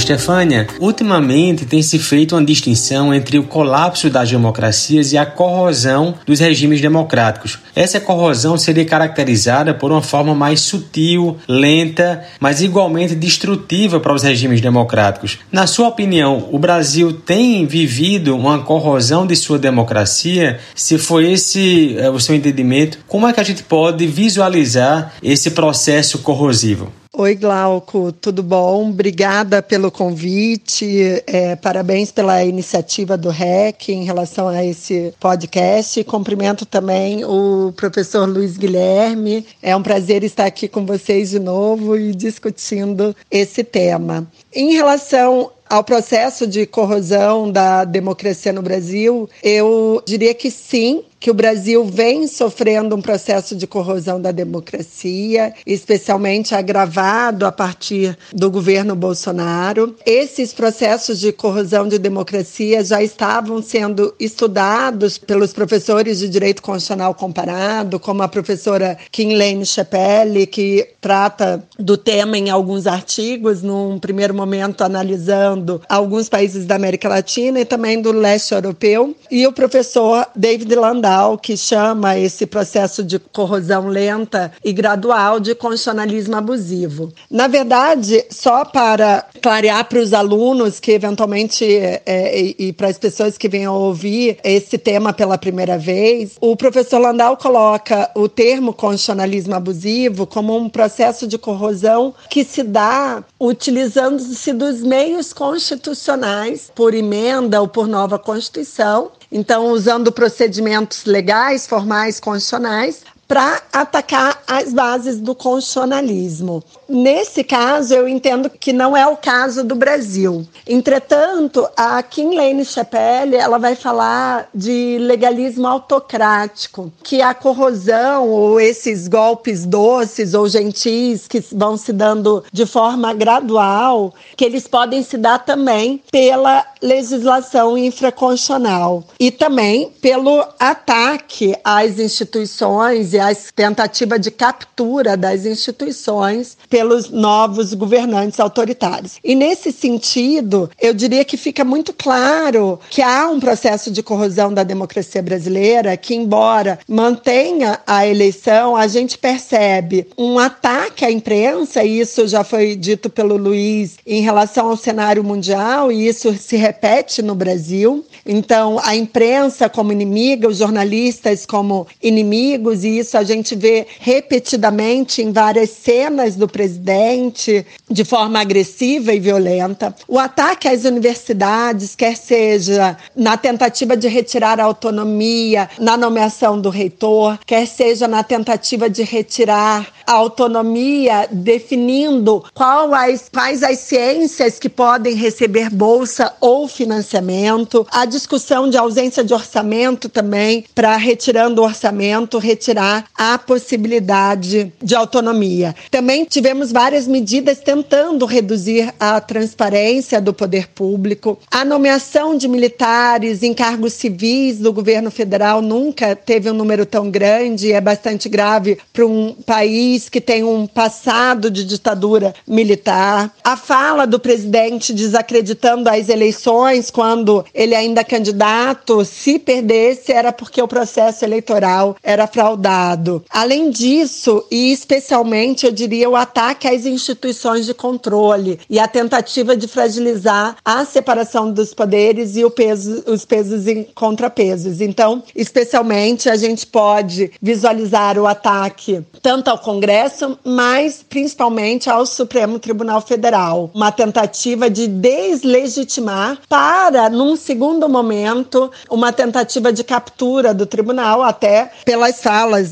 Estefânia, 0.00 0.66
ultimamente 0.80 1.66
tem 1.66 1.82
se 1.82 1.98
feito 1.98 2.34
uma 2.34 2.44
distinção 2.44 3.14
entre 3.14 3.38
o 3.38 3.44
colapso 3.44 4.08
das 4.08 4.30
democracias 4.30 5.12
e 5.12 5.18
a 5.18 5.26
corrosão 5.26 6.14
dos 6.26 6.40
regimes 6.40 6.80
democráticos. 6.80 7.58
Essa 7.76 8.00
corrosão 8.00 8.56
seria 8.56 8.84
caracterizada 8.84 9.74
por 9.74 9.92
uma 9.92 10.02
forma 10.02 10.34
mais 10.34 10.60
sutil, 10.60 11.36
lenta, 11.46 12.24
mas 12.40 12.62
igualmente 12.62 13.14
destrutiva 13.14 14.00
para 14.00 14.14
os 14.14 14.22
regimes 14.22 14.60
democráticos. 14.60 15.38
Na 15.52 15.66
sua 15.66 15.88
opinião, 15.88 16.48
o 16.50 16.58
Brasil 16.58 17.12
tem 17.12 17.66
vivido 17.66 18.34
uma 18.34 18.60
corrosão 18.60 19.26
de 19.26 19.36
sua 19.36 19.58
democracia? 19.58 20.58
Se 20.74 20.98
foi 20.98 21.32
esse 21.32 21.96
é, 21.98 22.08
o 22.08 22.18
seu 22.18 22.34
entendimento, 22.34 22.98
como 23.06 23.28
é 23.28 23.32
que 23.32 23.40
a 23.40 23.44
gente 23.44 23.62
pode 23.62 24.06
visualizar 24.06 25.12
esse 25.22 25.50
processo 25.50 26.18
corrosivo? 26.20 26.99
Oi, 27.12 27.34
Glauco, 27.34 28.12
tudo 28.12 28.40
bom? 28.40 28.88
Obrigada 28.88 29.60
pelo 29.60 29.90
convite, 29.90 31.20
é, 31.26 31.56
parabéns 31.56 32.12
pela 32.12 32.44
iniciativa 32.44 33.16
do 33.16 33.30
REC 33.30 33.88
em 33.88 34.04
relação 34.04 34.46
a 34.46 34.64
esse 34.64 35.12
podcast. 35.18 36.04
Cumprimento 36.04 36.64
também 36.64 37.24
o 37.24 37.72
professor 37.74 38.28
Luiz 38.28 38.56
Guilherme. 38.56 39.44
É 39.60 39.74
um 39.74 39.82
prazer 39.82 40.22
estar 40.22 40.46
aqui 40.46 40.68
com 40.68 40.86
vocês 40.86 41.30
de 41.30 41.40
novo 41.40 41.98
e 41.98 42.14
discutindo 42.14 43.14
esse 43.28 43.64
tema. 43.64 44.24
Em 44.54 44.72
relação 44.74 45.50
ao 45.68 45.82
processo 45.82 46.46
de 46.46 46.64
corrosão 46.64 47.50
da 47.50 47.84
democracia 47.84 48.52
no 48.52 48.60
Brasil, 48.62 49.28
eu 49.42 50.02
diria 50.06 50.34
que 50.34 50.50
sim, 50.50 51.04
que 51.20 51.30
o 51.30 51.34
Brasil 51.34 51.84
vem 51.84 52.26
sofrendo 52.26 52.96
um 52.96 53.02
processo 53.02 53.54
de 53.54 53.66
corrosão 53.66 54.18
da 54.18 54.32
democracia, 54.32 55.52
especialmente 55.66 56.54
agravado 56.54 57.44
a 57.44 57.52
partir 57.52 58.16
do 58.32 58.50
governo 58.50 58.96
Bolsonaro. 58.96 59.94
Esses 60.06 60.54
processos 60.54 61.20
de 61.20 61.30
corrosão 61.30 61.86
de 61.86 61.98
democracia 61.98 62.82
já 62.82 63.02
estavam 63.02 63.62
sendo 63.62 64.14
estudados 64.18 65.18
pelos 65.18 65.52
professores 65.52 66.20
de 66.20 66.28
direito 66.28 66.62
constitucional 66.62 67.14
comparado, 67.14 68.00
como 68.00 68.22
a 68.22 68.28
professora 68.28 68.96
Kinlane 69.12 69.66
Chapelle, 69.66 70.46
que 70.46 70.88
trata 71.02 71.62
do 71.78 71.98
tema 71.98 72.38
em 72.38 72.48
alguns 72.48 72.86
artigos, 72.86 73.62
num 73.62 73.98
primeiro 73.98 74.32
momento 74.32 74.82
analisando 74.82 75.82
alguns 75.86 76.30
países 76.30 76.64
da 76.64 76.76
América 76.76 77.08
Latina 77.08 77.60
e 77.60 77.64
também 77.66 78.00
do 78.00 78.10
leste 78.10 78.54
europeu, 78.54 79.14
e 79.30 79.46
o 79.46 79.52
professor 79.52 80.26
David 80.34 80.74
Landau 80.74 81.09
que 81.38 81.56
chama 81.56 82.18
esse 82.18 82.46
processo 82.46 83.02
de 83.02 83.18
corrosão 83.18 83.88
lenta 83.88 84.52
e 84.64 84.72
gradual 84.72 85.40
de 85.40 85.54
constitucionalismo 85.54 86.36
abusivo. 86.36 87.12
Na 87.30 87.46
verdade, 87.46 88.24
só 88.30 88.64
para 88.64 89.26
clarear 89.42 89.84
para 89.88 89.98
os 89.98 90.12
alunos 90.12 90.78
que 90.78 90.92
eventualmente 90.92 91.64
é, 91.64 92.40
e, 92.40 92.56
e 92.58 92.72
para 92.72 92.88
as 92.88 92.98
pessoas 92.98 93.36
que 93.36 93.48
venham 93.48 93.74
ouvir 93.74 94.38
esse 94.44 94.78
tema 94.78 95.12
pela 95.12 95.38
primeira 95.38 95.78
vez, 95.78 96.32
o 96.40 96.56
professor 96.56 96.98
Landau 96.98 97.36
coloca 97.36 98.10
o 98.14 98.28
termo 98.28 98.72
constitucionalismo 98.72 99.54
abusivo 99.54 100.26
como 100.26 100.56
um 100.56 100.68
processo 100.68 101.26
de 101.26 101.38
corrosão 101.38 102.14
que 102.28 102.44
se 102.44 102.62
dá 102.62 103.22
utilizando-se 103.38 104.52
dos 104.52 104.80
meios 104.80 105.32
constitucionais 105.32 106.70
por 106.74 106.94
emenda 106.94 107.60
ou 107.60 107.68
por 107.68 107.86
nova 107.88 108.18
Constituição 108.18 109.10
então, 109.30 109.68
usando 109.68 110.10
procedimentos 110.10 111.04
legais, 111.04 111.66
formais, 111.66 112.18
constitucionais, 112.18 113.02
para 113.30 113.62
atacar 113.72 114.42
as 114.44 114.72
bases 114.72 115.20
do 115.20 115.36
constitucionalismo. 115.36 116.64
Nesse 116.88 117.44
caso, 117.44 117.94
eu 117.94 118.08
entendo 118.08 118.50
que 118.50 118.72
não 118.72 118.96
é 118.96 119.06
o 119.06 119.16
caso 119.16 119.62
do 119.62 119.76
Brasil. 119.76 120.44
Entretanto, 120.66 121.64
a 121.76 122.02
Kim 122.02 122.34
Lane 122.34 122.64
Chapelle 122.64 123.36
ela 123.36 123.56
vai 123.56 123.76
falar 123.76 124.48
de 124.52 124.98
legalismo 124.98 125.68
autocrático, 125.68 126.92
que 127.04 127.22
a 127.22 127.32
corrosão 127.32 128.28
ou 128.28 128.58
esses 128.58 129.06
golpes 129.06 129.64
doces 129.64 130.34
ou 130.34 130.48
gentis 130.48 131.28
que 131.28 131.38
vão 131.52 131.76
se 131.76 131.92
dando 131.92 132.42
de 132.52 132.66
forma 132.66 133.14
gradual, 133.14 134.12
que 134.36 134.44
eles 134.44 134.66
podem 134.66 135.04
se 135.04 135.16
dar 135.16 135.38
também 135.38 136.02
pela 136.10 136.66
legislação 136.82 137.78
infraconstitucional 137.78 139.04
e 139.20 139.30
também 139.30 139.92
pelo 140.00 140.44
ataque 140.58 141.54
às 141.62 142.00
instituições 142.00 143.14
e 143.14 143.19
a 143.20 143.34
tentativa 143.54 144.18
de 144.18 144.30
captura 144.30 145.16
das 145.16 145.44
instituições 145.44 146.56
pelos 146.68 147.10
novos 147.10 147.74
governantes 147.74 148.40
autoritários. 148.40 149.18
E 149.22 149.34
nesse 149.34 149.72
sentido, 149.72 150.70
eu 150.80 150.94
diria 150.94 151.24
que 151.24 151.36
fica 151.36 151.64
muito 151.64 151.92
claro 151.92 152.78
que 152.90 153.02
há 153.02 153.28
um 153.28 153.40
processo 153.40 153.90
de 153.90 154.02
corrosão 154.02 154.52
da 154.52 154.62
democracia 154.62 155.22
brasileira 155.22 155.96
que, 155.96 156.14
embora 156.14 156.78
mantenha 156.88 157.80
a 157.86 158.06
eleição, 158.06 158.76
a 158.76 158.86
gente 158.86 159.18
percebe 159.18 160.06
um 160.16 160.38
ataque 160.38 161.04
à 161.04 161.10
imprensa, 161.10 161.84
e 161.84 162.00
isso 162.00 162.26
já 162.26 162.42
foi 162.42 162.74
dito 162.76 163.10
pelo 163.10 163.36
Luiz 163.36 163.96
em 164.06 164.22
relação 164.22 164.68
ao 164.68 164.76
cenário 164.76 165.22
mundial, 165.22 165.92
e 165.92 166.06
isso 166.06 166.32
se 166.34 166.56
repete 166.56 167.22
no 167.22 167.34
Brasil. 167.34 168.04
Então, 168.24 168.78
a 168.82 168.94
imprensa 168.94 169.68
como 169.68 169.92
inimiga, 169.92 170.48
os 170.48 170.58
jornalistas 170.58 171.46
como 171.46 171.86
inimigos, 172.02 172.84
e 172.84 172.98
isso 172.98 173.09
a 173.16 173.22
gente 173.22 173.54
vê 173.54 173.86
repetidamente 173.98 175.22
em 175.22 175.32
várias 175.32 175.70
cenas 175.70 176.36
do 176.36 176.48
presidente, 176.48 177.66
de 177.90 178.04
forma 178.04 178.40
agressiva 178.40 179.12
e 179.12 179.20
violenta. 179.20 179.94
O 180.06 180.18
ataque 180.18 180.68
às 180.68 180.84
universidades, 180.84 181.94
quer 181.94 182.16
seja 182.16 182.96
na 183.14 183.36
tentativa 183.36 183.96
de 183.96 184.08
retirar 184.08 184.60
a 184.60 184.64
autonomia, 184.64 185.68
na 185.78 185.96
nomeação 185.96 186.60
do 186.60 186.70
reitor, 186.70 187.38
quer 187.46 187.66
seja 187.66 188.06
na 188.06 188.22
tentativa 188.22 188.88
de 188.88 189.02
retirar 189.02 189.88
a 190.06 190.14
autonomia, 190.14 191.28
definindo 191.30 192.44
qual 192.54 192.92
as, 192.94 193.28
quais 193.32 193.62
as 193.62 193.78
ciências 193.78 194.58
que 194.58 194.68
podem 194.68 195.14
receber 195.14 195.70
bolsa 195.70 196.32
ou 196.40 196.66
financiamento, 196.66 197.86
a 197.90 198.04
discussão 198.04 198.68
de 198.68 198.76
ausência 198.76 199.22
de 199.22 199.32
orçamento 199.32 200.08
também, 200.08 200.64
para 200.74 200.96
retirando 200.96 201.62
o 201.62 201.64
orçamento, 201.64 202.38
retirar 202.38 202.99
a 203.16 203.38
possibilidade 203.38 204.72
de 204.82 204.94
autonomia. 204.94 205.74
Também 205.90 206.24
tivemos 206.24 206.72
várias 206.72 207.06
medidas 207.06 207.58
tentando 207.58 208.26
reduzir 208.26 208.92
a 208.98 209.20
transparência 209.20 210.20
do 210.20 210.32
poder 210.32 210.68
público. 210.68 211.38
A 211.50 211.64
nomeação 211.64 212.36
de 212.36 212.48
militares 212.48 213.42
em 213.42 213.54
cargos 213.54 213.94
civis 213.94 214.58
do 214.58 214.72
governo 214.72 215.10
federal 215.10 215.62
nunca 215.62 216.14
teve 216.14 216.50
um 216.50 216.54
número 216.54 216.84
tão 216.84 217.10
grande, 217.10 217.72
é 217.72 217.80
bastante 217.80 218.28
grave 218.28 218.78
para 218.92 219.06
um 219.06 219.34
país 219.46 220.08
que 220.08 220.20
tem 220.20 220.44
um 220.44 220.66
passado 220.66 221.50
de 221.50 221.64
ditadura 221.64 222.34
militar. 222.46 223.32
A 223.42 223.56
fala 223.56 224.06
do 224.06 224.18
presidente 224.18 224.92
desacreditando 224.92 225.88
as 225.88 226.08
eleições 226.08 226.90
quando 226.90 227.44
ele 227.54 227.74
ainda 227.74 228.04
candidato, 228.04 229.04
se 229.04 229.38
perdesse 229.38 230.12
era 230.12 230.32
porque 230.32 230.60
o 230.60 230.68
processo 230.68 231.24
eleitoral 231.24 231.96
era 232.02 232.26
fraudado. 232.26 232.89
Além 233.30 233.70
disso, 233.70 234.44
e 234.50 234.72
especialmente 234.72 235.66
eu 235.66 235.72
diria 235.72 236.08
o 236.08 236.16
ataque 236.16 236.68
às 236.68 236.86
instituições 236.86 237.66
de 237.66 237.74
controle 237.74 238.58
e 238.68 238.78
a 238.78 238.88
tentativa 238.88 239.56
de 239.56 239.66
fragilizar 239.68 240.56
a 240.64 240.84
separação 240.84 241.50
dos 241.52 241.74
poderes 241.74 242.36
e 242.36 242.48
peso, 242.50 243.02
os 243.06 243.24
pesos 243.24 243.66
e 243.66 243.88
contrapesos. 243.94 244.80
Então, 244.80 245.22
especialmente 245.34 246.28
a 246.28 246.36
gente 246.36 246.66
pode 246.66 247.30
visualizar 247.40 248.18
o 248.18 248.26
ataque 248.26 249.02
tanto 249.22 249.48
ao 249.48 249.58
Congresso, 249.58 250.38
mas 250.44 251.04
principalmente 251.08 251.88
ao 251.88 252.06
Supremo 252.06 252.58
Tribunal 252.58 253.00
Federal. 253.00 253.70
Uma 253.74 253.92
tentativa 253.92 254.68
de 254.70 254.86
deslegitimar 254.86 256.38
para, 256.48 257.08
num 257.08 257.36
segundo 257.36 257.88
momento, 257.88 258.70
uma 258.88 259.12
tentativa 259.12 259.72
de 259.72 259.84
captura 259.84 260.52
do 260.54 260.66
tribunal, 260.66 261.22
até 261.22 261.70
pelas 261.84 262.20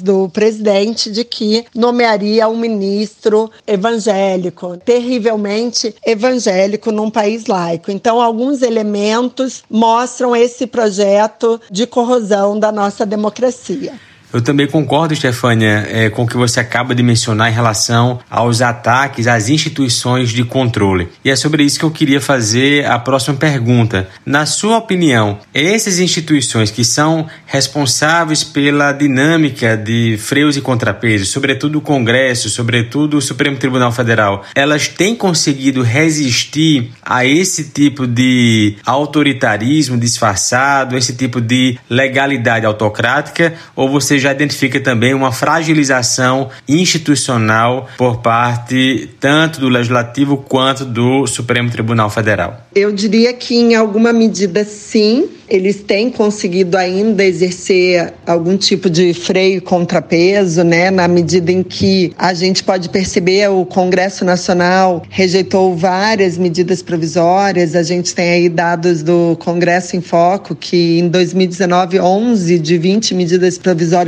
do 0.03 0.29
presidente 0.29 1.11
de 1.11 1.25
que 1.25 1.65
nomearia 1.75 2.49
um 2.49 2.57
ministro 2.57 3.51
evangélico, 3.67 4.77
terrivelmente 4.85 5.95
evangélico 6.05 6.91
num 6.91 7.11
país 7.11 7.47
laico. 7.47 7.91
Então, 7.91 8.21
alguns 8.21 8.63
elementos 8.63 9.63
mostram 9.71 10.35
esse 10.35 10.67
projeto 10.67 11.61
de 11.71 11.87
corrosão 11.87 12.59
da 12.59 12.73
nossa 12.73 13.05
democracia. 13.05 14.08
Eu 14.33 14.43
também 14.43 14.67
concordo, 14.67 15.17
Stefânia, 15.17 15.87
é, 15.91 16.11
com 16.11 16.25
o 16.25 16.27
que 16.27 16.37
você 16.37 16.61
acaba 16.61 16.95
de 16.95 17.03
mencionar 17.03 17.51
em 17.51 17.55
relação 17.55 18.21
aos 18.29 18.61
ataques 18.61 19.27
às 19.27 19.49
instituições 19.49 20.31
de 20.31 20.45
controle. 20.45 21.09
E 21.25 21.31
é 21.31 21.37
sobre 21.37 21.63
isso 21.63 21.79
que 21.79 21.85
eu 21.85 21.91
queria 21.91 22.21
fazer 22.21 22.85
a 22.85 22.99
próxima 22.99 23.37
pergunta. 23.37 24.09
Na 24.27 24.45
sua 24.45 24.77
opinião, 24.77 25.39
essas 25.55 25.99
instituições 25.99 26.71
que 26.71 26.85
são 26.85 27.27
responsáveis 27.47 28.45
pela 28.45 28.93
dinâmica 28.93 29.77
de 29.77 30.19
freios 30.19 30.57
e 30.57 30.61
contrapesos, 30.61 31.31
sobretudo 31.31 31.79
o 31.79 31.81
Congresso, 31.81 32.51
sobretudo 32.51 33.17
o 33.17 33.23
Supremo 33.23 33.57
Tribunal 33.57 33.93
Federal, 33.93 34.45
elas 34.55 34.89
têm 34.89 35.15
conseguido 35.15 35.83
resistir 35.83 36.91
a 37.03 37.25
esse 37.25 37.65
tipo 37.71 38.07
de 38.07 38.77
autoritarismo 38.85 39.97
disfarçado, 39.97 40.97
esse 40.97 41.17
tipo 41.17 41.41
de 41.41 41.79
legalidade 41.89 42.67
autocrática, 42.67 43.55
ou 43.75 43.89
você 43.89 44.18
já 44.19 44.33
identifica 44.33 44.81
também 44.81 45.15
uma 45.15 45.33
fragilização 45.33 46.51
institucional 46.69 47.89
por 47.97 48.19
parte 48.19 49.11
tanto 49.21 49.61
do 49.61 49.69
Legislativo 49.69 50.37
quanto 50.37 50.85
do 50.85 51.27
Supremo 51.27 51.71
Tribunal 51.71 52.11
Federal? 52.11 52.61
Eu 52.75 52.93
diria 52.93 53.33
que, 53.33 53.55
em 53.55 53.75
alguma 53.75 54.13
medida, 54.13 54.65
sim, 54.65 55.29
eles 55.49 55.77
têm 55.77 56.11
conseguido 56.11 56.77
ainda 56.77 57.25
exercer 57.25 58.13
algum 58.27 58.57
tipo 58.57 58.91
de 58.91 59.15
freio 59.15 59.59
e 59.59 59.61
contrapeso, 59.61 60.63
né, 60.63 60.91
na 60.91 61.09
medida 61.09 61.51
em 61.51 61.63
que 61.63 62.13
a 62.19 62.35
gente 62.35 62.63
pode 62.63 62.89
perceber 62.91 63.49
o 63.51 63.65
Congresso 63.65 64.25
Nacional 64.25 65.03
rejeitou 65.09 65.75
várias 65.75 66.37
medidas 66.37 66.83
provisórias. 66.83 67.75
A 67.75 67.83
gente 67.83 68.15
tem 68.15 68.31
aí 68.31 68.49
dados 68.49 69.03
do 69.03 69.37
Congresso 69.41 69.97
em 69.97 70.01
Foco 70.01 70.55
que 70.55 70.99
em 70.99 71.09
2019 71.09 71.99
11 71.99 72.59
de 72.59 72.79
20 72.79 73.15
medidas 73.15 73.57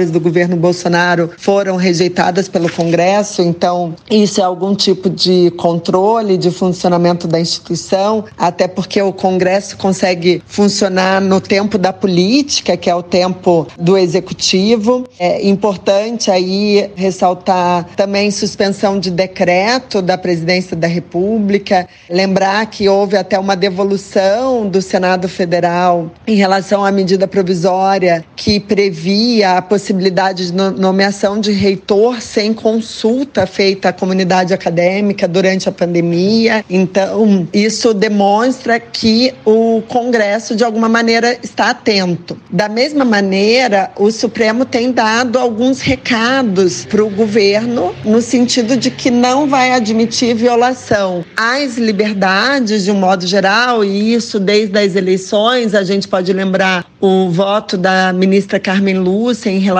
provisórias 0.00 0.10
do 0.10 0.20
governo 0.20 0.56
Bolsonaro 0.56 1.30
foram 1.38 1.76
rejeitadas 1.76 2.48
pelo 2.48 2.70
Congresso. 2.70 3.42
Então, 3.42 3.94
isso 4.10 4.40
é 4.40 4.44
algum 4.44 4.74
tipo 4.74 5.10
de 5.10 5.50
controle 5.52 6.36
de 6.36 6.50
funcionamento 6.50 7.28
da 7.28 7.38
instituição, 7.38 8.24
até 8.38 8.66
porque 8.66 9.00
o 9.02 9.12
Congresso 9.12 9.76
consegue 9.76 10.42
funcionar 10.46 11.20
no 11.20 11.40
tempo 11.40 11.76
da 11.76 11.92
política, 11.92 12.76
que 12.76 12.88
é 12.88 12.94
o 12.94 13.02
tempo 13.02 13.66
do 13.78 13.96
executivo. 13.96 15.04
É 15.18 15.46
importante 15.46 16.30
aí 16.30 16.90
ressaltar 16.94 17.86
também 17.96 18.30
suspensão 18.30 18.98
de 18.98 19.10
decreto 19.10 20.00
da 20.00 20.16
presidência 20.16 20.76
da 20.76 20.86
República, 20.86 21.86
lembrar 22.08 22.66
que 22.66 22.88
houve 22.88 23.16
até 23.16 23.38
uma 23.38 23.56
devolução 23.56 24.68
do 24.68 24.80
Senado 24.80 25.28
Federal 25.28 26.10
em 26.26 26.36
relação 26.36 26.84
à 26.84 26.90
medida 26.90 27.26
provisória 27.26 28.24
que 28.36 28.60
previa 28.60 29.58
a 29.58 29.62
possibilidade 29.62 29.89
de 29.92 30.52
nomeação 30.52 31.40
de 31.40 31.52
reitor 31.52 32.20
sem 32.20 32.54
consulta 32.54 33.46
feita 33.46 33.90
à 33.90 33.92
comunidade 33.92 34.54
acadêmica 34.54 35.26
durante 35.28 35.68
a 35.68 35.72
pandemia. 35.72 36.64
Então, 36.68 37.48
isso 37.52 37.92
demonstra 37.92 38.78
que 38.78 39.34
o 39.44 39.82
Congresso, 39.88 40.54
de 40.54 40.64
alguma 40.64 40.88
maneira, 40.88 41.00
maneira, 41.10 41.38
está 41.42 41.70
atento. 41.70 42.38
Da 42.50 42.68
mesma 42.68 43.04
maneira, 43.04 43.90
o 43.96 44.10
Supremo 44.10 44.64
tem 44.64 44.92
dado 44.92 45.38
alguns 45.38 45.80
recados 45.80 46.84
para 46.84 47.02
o 47.02 47.10
governo, 47.10 47.94
no 48.04 48.20
sentido 48.20 48.76
de 48.76 48.90
que 48.90 49.10
não 49.10 49.48
vai 49.48 49.72
admitir 49.72 50.34
violação 50.34 51.24
às 51.36 51.76
liberdades, 51.76 52.84
de 52.84 52.90
um 52.90 52.96
modo 52.96 53.26
geral, 53.26 53.84
e 53.84 54.14
isso 54.14 54.38
desde 54.38 54.78
as 54.78 54.94
eleições, 54.94 55.74
a 55.74 55.82
gente 55.82 56.06
pode 56.06 56.32
lembrar 56.32 56.84
o 57.00 57.30
voto 57.30 57.78
da 57.78 58.12
ministra 58.12 58.60
Carmen 58.60 58.98
Lúcia 58.98 59.50
em 59.50 59.58
relação 59.58 59.79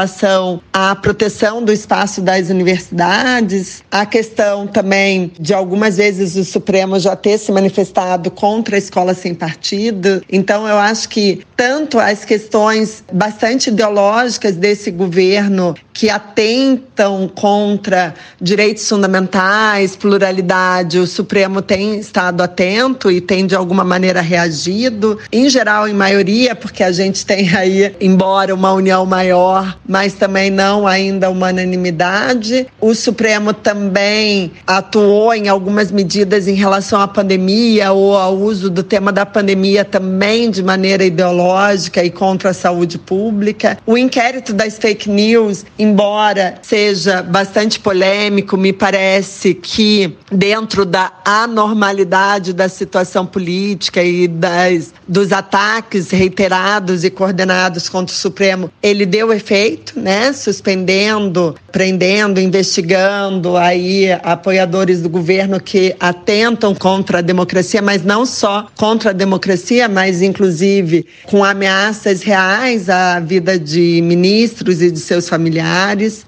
à 0.73 0.95
proteção 0.95 1.62
do 1.62 1.73
espaço 1.73 2.21
das 2.21 2.50
universidades, 2.50 3.83
a 3.90 4.07
questão 4.07 4.66
também 4.66 5.33
de 5.38 5.52
algumas 5.52 5.97
vezes 5.97 6.37
o 6.37 6.45
Supremo 6.45 6.99
já 6.99 7.16
ter 7.16 7.38
se 7.38 7.50
manifestado 7.50 8.30
contra 8.30 8.76
a 8.76 8.78
escola 8.78 9.14
sem 9.14 9.35
partido. 9.35 10.23
Então, 10.30 10.66
eu 10.69 10.76
acho 10.76 11.09
que 11.09 11.42
tanto 11.57 11.99
as 11.99 12.25
questões 12.25 13.04
bastante 13.13 13.71
ideológicas 13.71 14.56
desse 14.56 14.91
governo 14.91 15.75
que 16.00 16.08
atentam 16.08 17.28
contra 17.28 18.15
direitos 18.41 18.89
fundamentais, 18.89 19.95
pluralidade, 19.95 20.99
o 20.99 21.06
Supremo 21.06 21.60
tem 21.60 21.99
estado 21.99 22.43
atento 22.43 23.10
e 23.10 23.21
tem 23.21 23.47
de 23.47 23.54
alguma 23.54 23.84
maneira 23.84 24.23
reagido, 24.23 25.19
em 25.30 25.47
geral, 25.50 25.86
em 25.86 25.93
maioria, 25.93 26.54
porque 26.54 26.82
a 26.82 26.91
gente 26.91 27.26
tem 27.26 27.54
aí, 27.54 27.95
embora 28.00 28.54
uma 28.54 28.73
união 28.73 29.04
maior, 29.04 29.78
mas 29.86 30.15
também 30.15 30.49
não 30.50 30.86
ainda 30.86 31.28
uma 31.28 31.50
unanimidade. 31.50 32.67
O 32.80 32.95
Supremo 32.95 33.52
também 33.52 34.52
atuou 34.67 35.34
em 35.34 35.50
algumas 35.50 35.93
medidas 35.93 36.49
em 36.49 36.54
relação 36.54 36.99
à 36.99 37.06
pandemia 37.06 37.93
ou 37.93 38.17
ao 38.17 38.34
uso 38.39 38.71
do 38.71 38.82
tema 38.82 39.13
da 39.13 39.26
pandemia 39.26 39.84
também 39.84 40.50
de 40.50 40.63
maneira 40.63 41.04
ideológica 41.04 42.02
e 42.02 42.10
contra 42.10 42.49
a 42.49 42.54
saúde 42.54 42.97
pública. 42.99 43.76
O 43.84 43.99
inquérito 43.99 44.54
das 44.54 44.78
fake 44.78 45.10
news, 45.10 45.67
embora 45.90 46.54
seja 46.62 47.22
bastante 47.22 47.80
polêmico, 47.80 48.56
me 48.56 48.72
parece 48.72 49.54
que 49.54 50.16
dentro 50.30 50.86
da 50.86 51.12
anormalidade 51.24 52.52
da 52.52 52.68
situação 52.68 53.26
política 53.26 54.02
e 54.02 54.28
das, 54.28 54.94
dos 55.06 55.32
ataques 55.32 56.10
reiterados 56.10 57.02
e 57.02 57.10
coordenados 57.10 57.88
contra 57.88 58.14
o 58.14 58.18
Supremo, 58.18 58.70
ele 58.80 59.04
deu 59.04 59.32
efeito, 59.32 59.98
né? 59.98 60.32
Suspendendo, 60.32 61.56
prendendo, 61.72 62.40
investigando 62.40 63.56
aí 63.56 64.12
apoiadores 64.22 65.02
do 65.02 65.08
governo 65.08 65.60
que 65.60 65.94
atentam 65.98 66.74
contra 66.74 67.18
a 67.18 67.22
democracia, 67.22 67.82
mas 67.82 68.04
não 68.04 68.24
só 68.24 68.66
contra 68.76 69.10
a 69.10 69.12
democracia, 69.12 69.88
mas 69.88 70.22
inclusive 70.22 71.06
com 71.24 71.42
ameaças 71.42 72.22
reais 72.22 72.88
à 72.88 73.18
vida 73.18 73.58
de 73.58 74.00
ministros 74.02 74.80
e 74.80 74.90
de 74.90 75.00
seus 75.00 75.28
familiares. 75.28 75.70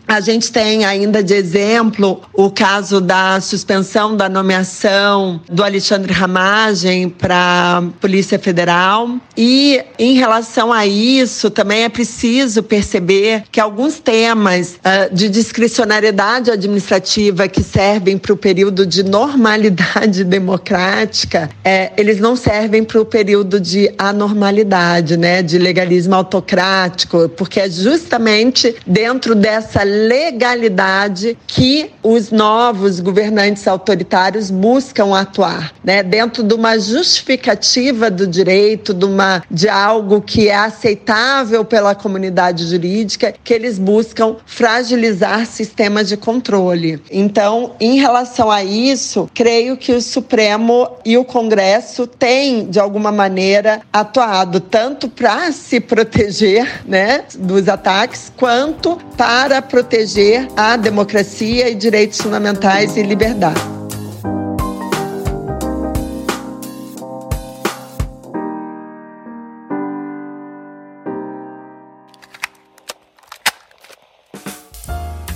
A 0.06 0.20
gente 0.20 0.52
tem 0.52 0.84
ainda 0.84 1.22
de 1.22 1.34
exemplo 1.34 2.22
o 2.32 2.50
caso 2.50 3.00
da 3.00 3.40
suspensão 3.40 4.16
da 4.16 4.28
nomeação 4.28 5.40
do 5.50 5.64
Alexandre 5.64 6.12
Ramagem 6.12 7.08
para 7.08 7.82
Polícia 8.00 8.38
Federal. 8.38 9.16
E 9.36 9.82
em 9.98 10.14
relação 10.14 10.72
a 10.72 10.86
isso, 10.86 11.50
também 11.50 11.82
é 11.84 11.88
preciso 11.88 12.62
perceber 12.62 13.44
que 13.50 13.58
alguns 13.58 13.98
temas 13.98 14.76
uh, 14.76 15.14
de 15.14 15.28
discricionariedade 15.28 16.50
administrativa 16.50 17.48
que 17.48 17.62
servem 17.62 18.18
para 18.18 18.32
o 18.32 18.36
período 18.36 18.86
de 18.86 19.02
normalidade 19.02 20.22
democrática, 20.24 21.50
é, 21.64 21.92
eles 21.96 22.18
não 22.18 22.36
servem 22.36 22.84
para 22.84 23.00
o 23.00 23.04
período 23.04 23.60
de 23.60 23.92
anormalidade, 23.98 25.16
né, 25.16 25.42
de 25.42 25.58
legalismo 25.58 26.14
autocrático, 26.14 27.28
porque 27.30 27.60
é 27.60 27.70
justamente 27.70 28.74
dentro 28.86 29.31
dessa 29.34 29.82
legalidade 29.82 31.36
que 31.46 31.90
os 32.02 32.30
novos 32.30 33.00
governantes 33.00 33.66
autoritários 33.66 34.50
buscam 34.50 35.14
atuar, 35.14 35.72
né, 35.84 36.02
dentro 36.02 36.42
de 36.42 36.54
uma 36.54 36.78
justificativa 36.78 38.10
do 38.10 38.26
direito, 38.26 38.94
de, 38.94 39.04
uma, 39.04 39.42
de 39.50 39.68
algo 39.68 40.20
que 40.20 40.48
é 40.48 40.54
aceitável 40.54 41.64
pela 41.64 41.94
comunidade 41.94 42.66
jurídica, 42.66 43.34
que 43.42 43.52
eles 43.52 43.78
buscam 43.78 44.36
fragilizar 44.46 45.46
sistemas 45.46 46.08
de 46.08 46.16
controle. 46.16 47.02
Então, 47.10 47.74
em 47.80 47.98
relação 47.98 48.50
a 48.50 48.62
isso, 48.62 49.28
creio 49.34 49.76
que 49.76 49.92
o 49.92 50.00
Supremo 50.00 50.88
e 51.04 51.16
o 51.16 51.24
Congresso 51.24 52.06
têm, 52.06 52.66
de 52.66 52.78
alguma 52.78 53.12
maneira, 53.12 53.80
atuado 53.92 54.60
tanto 54.60 55.08
para 55.08 55.52
se 55.52 55.80
proteger 55.80 56.82
né, 56.86 57.24
dos 57.38 57.68
ataques, 57.68 58.32
quanto 58.36 58.98
para 59.22 59.62
proteger 59.62 60.48
a 60.56 60.76
democracia 60.76 61.70
e 61.70 61.76
direitos 61.76 62.20
fundamentais 62.20 62.96
e 62.96 63.04
liberdade. 63.04 63.60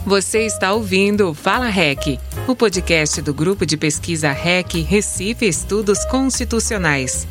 Você 0.05 0.46
está 0.46 0.72
ouvindo 0.72 1.33
Fala 1.33 1.68
REC, 1.68 2.18
o 2.49 2.57
podcast 2.57 3.22
do 3.22 3.33
grupo 3.33 3.64
de 3.64 3.77
pesquisa 3.77 4.33
REC 4.33 4.83
Recife 4.83 5.46
Estudos 5.46 6.05
Constitucionais. 6.07 7.25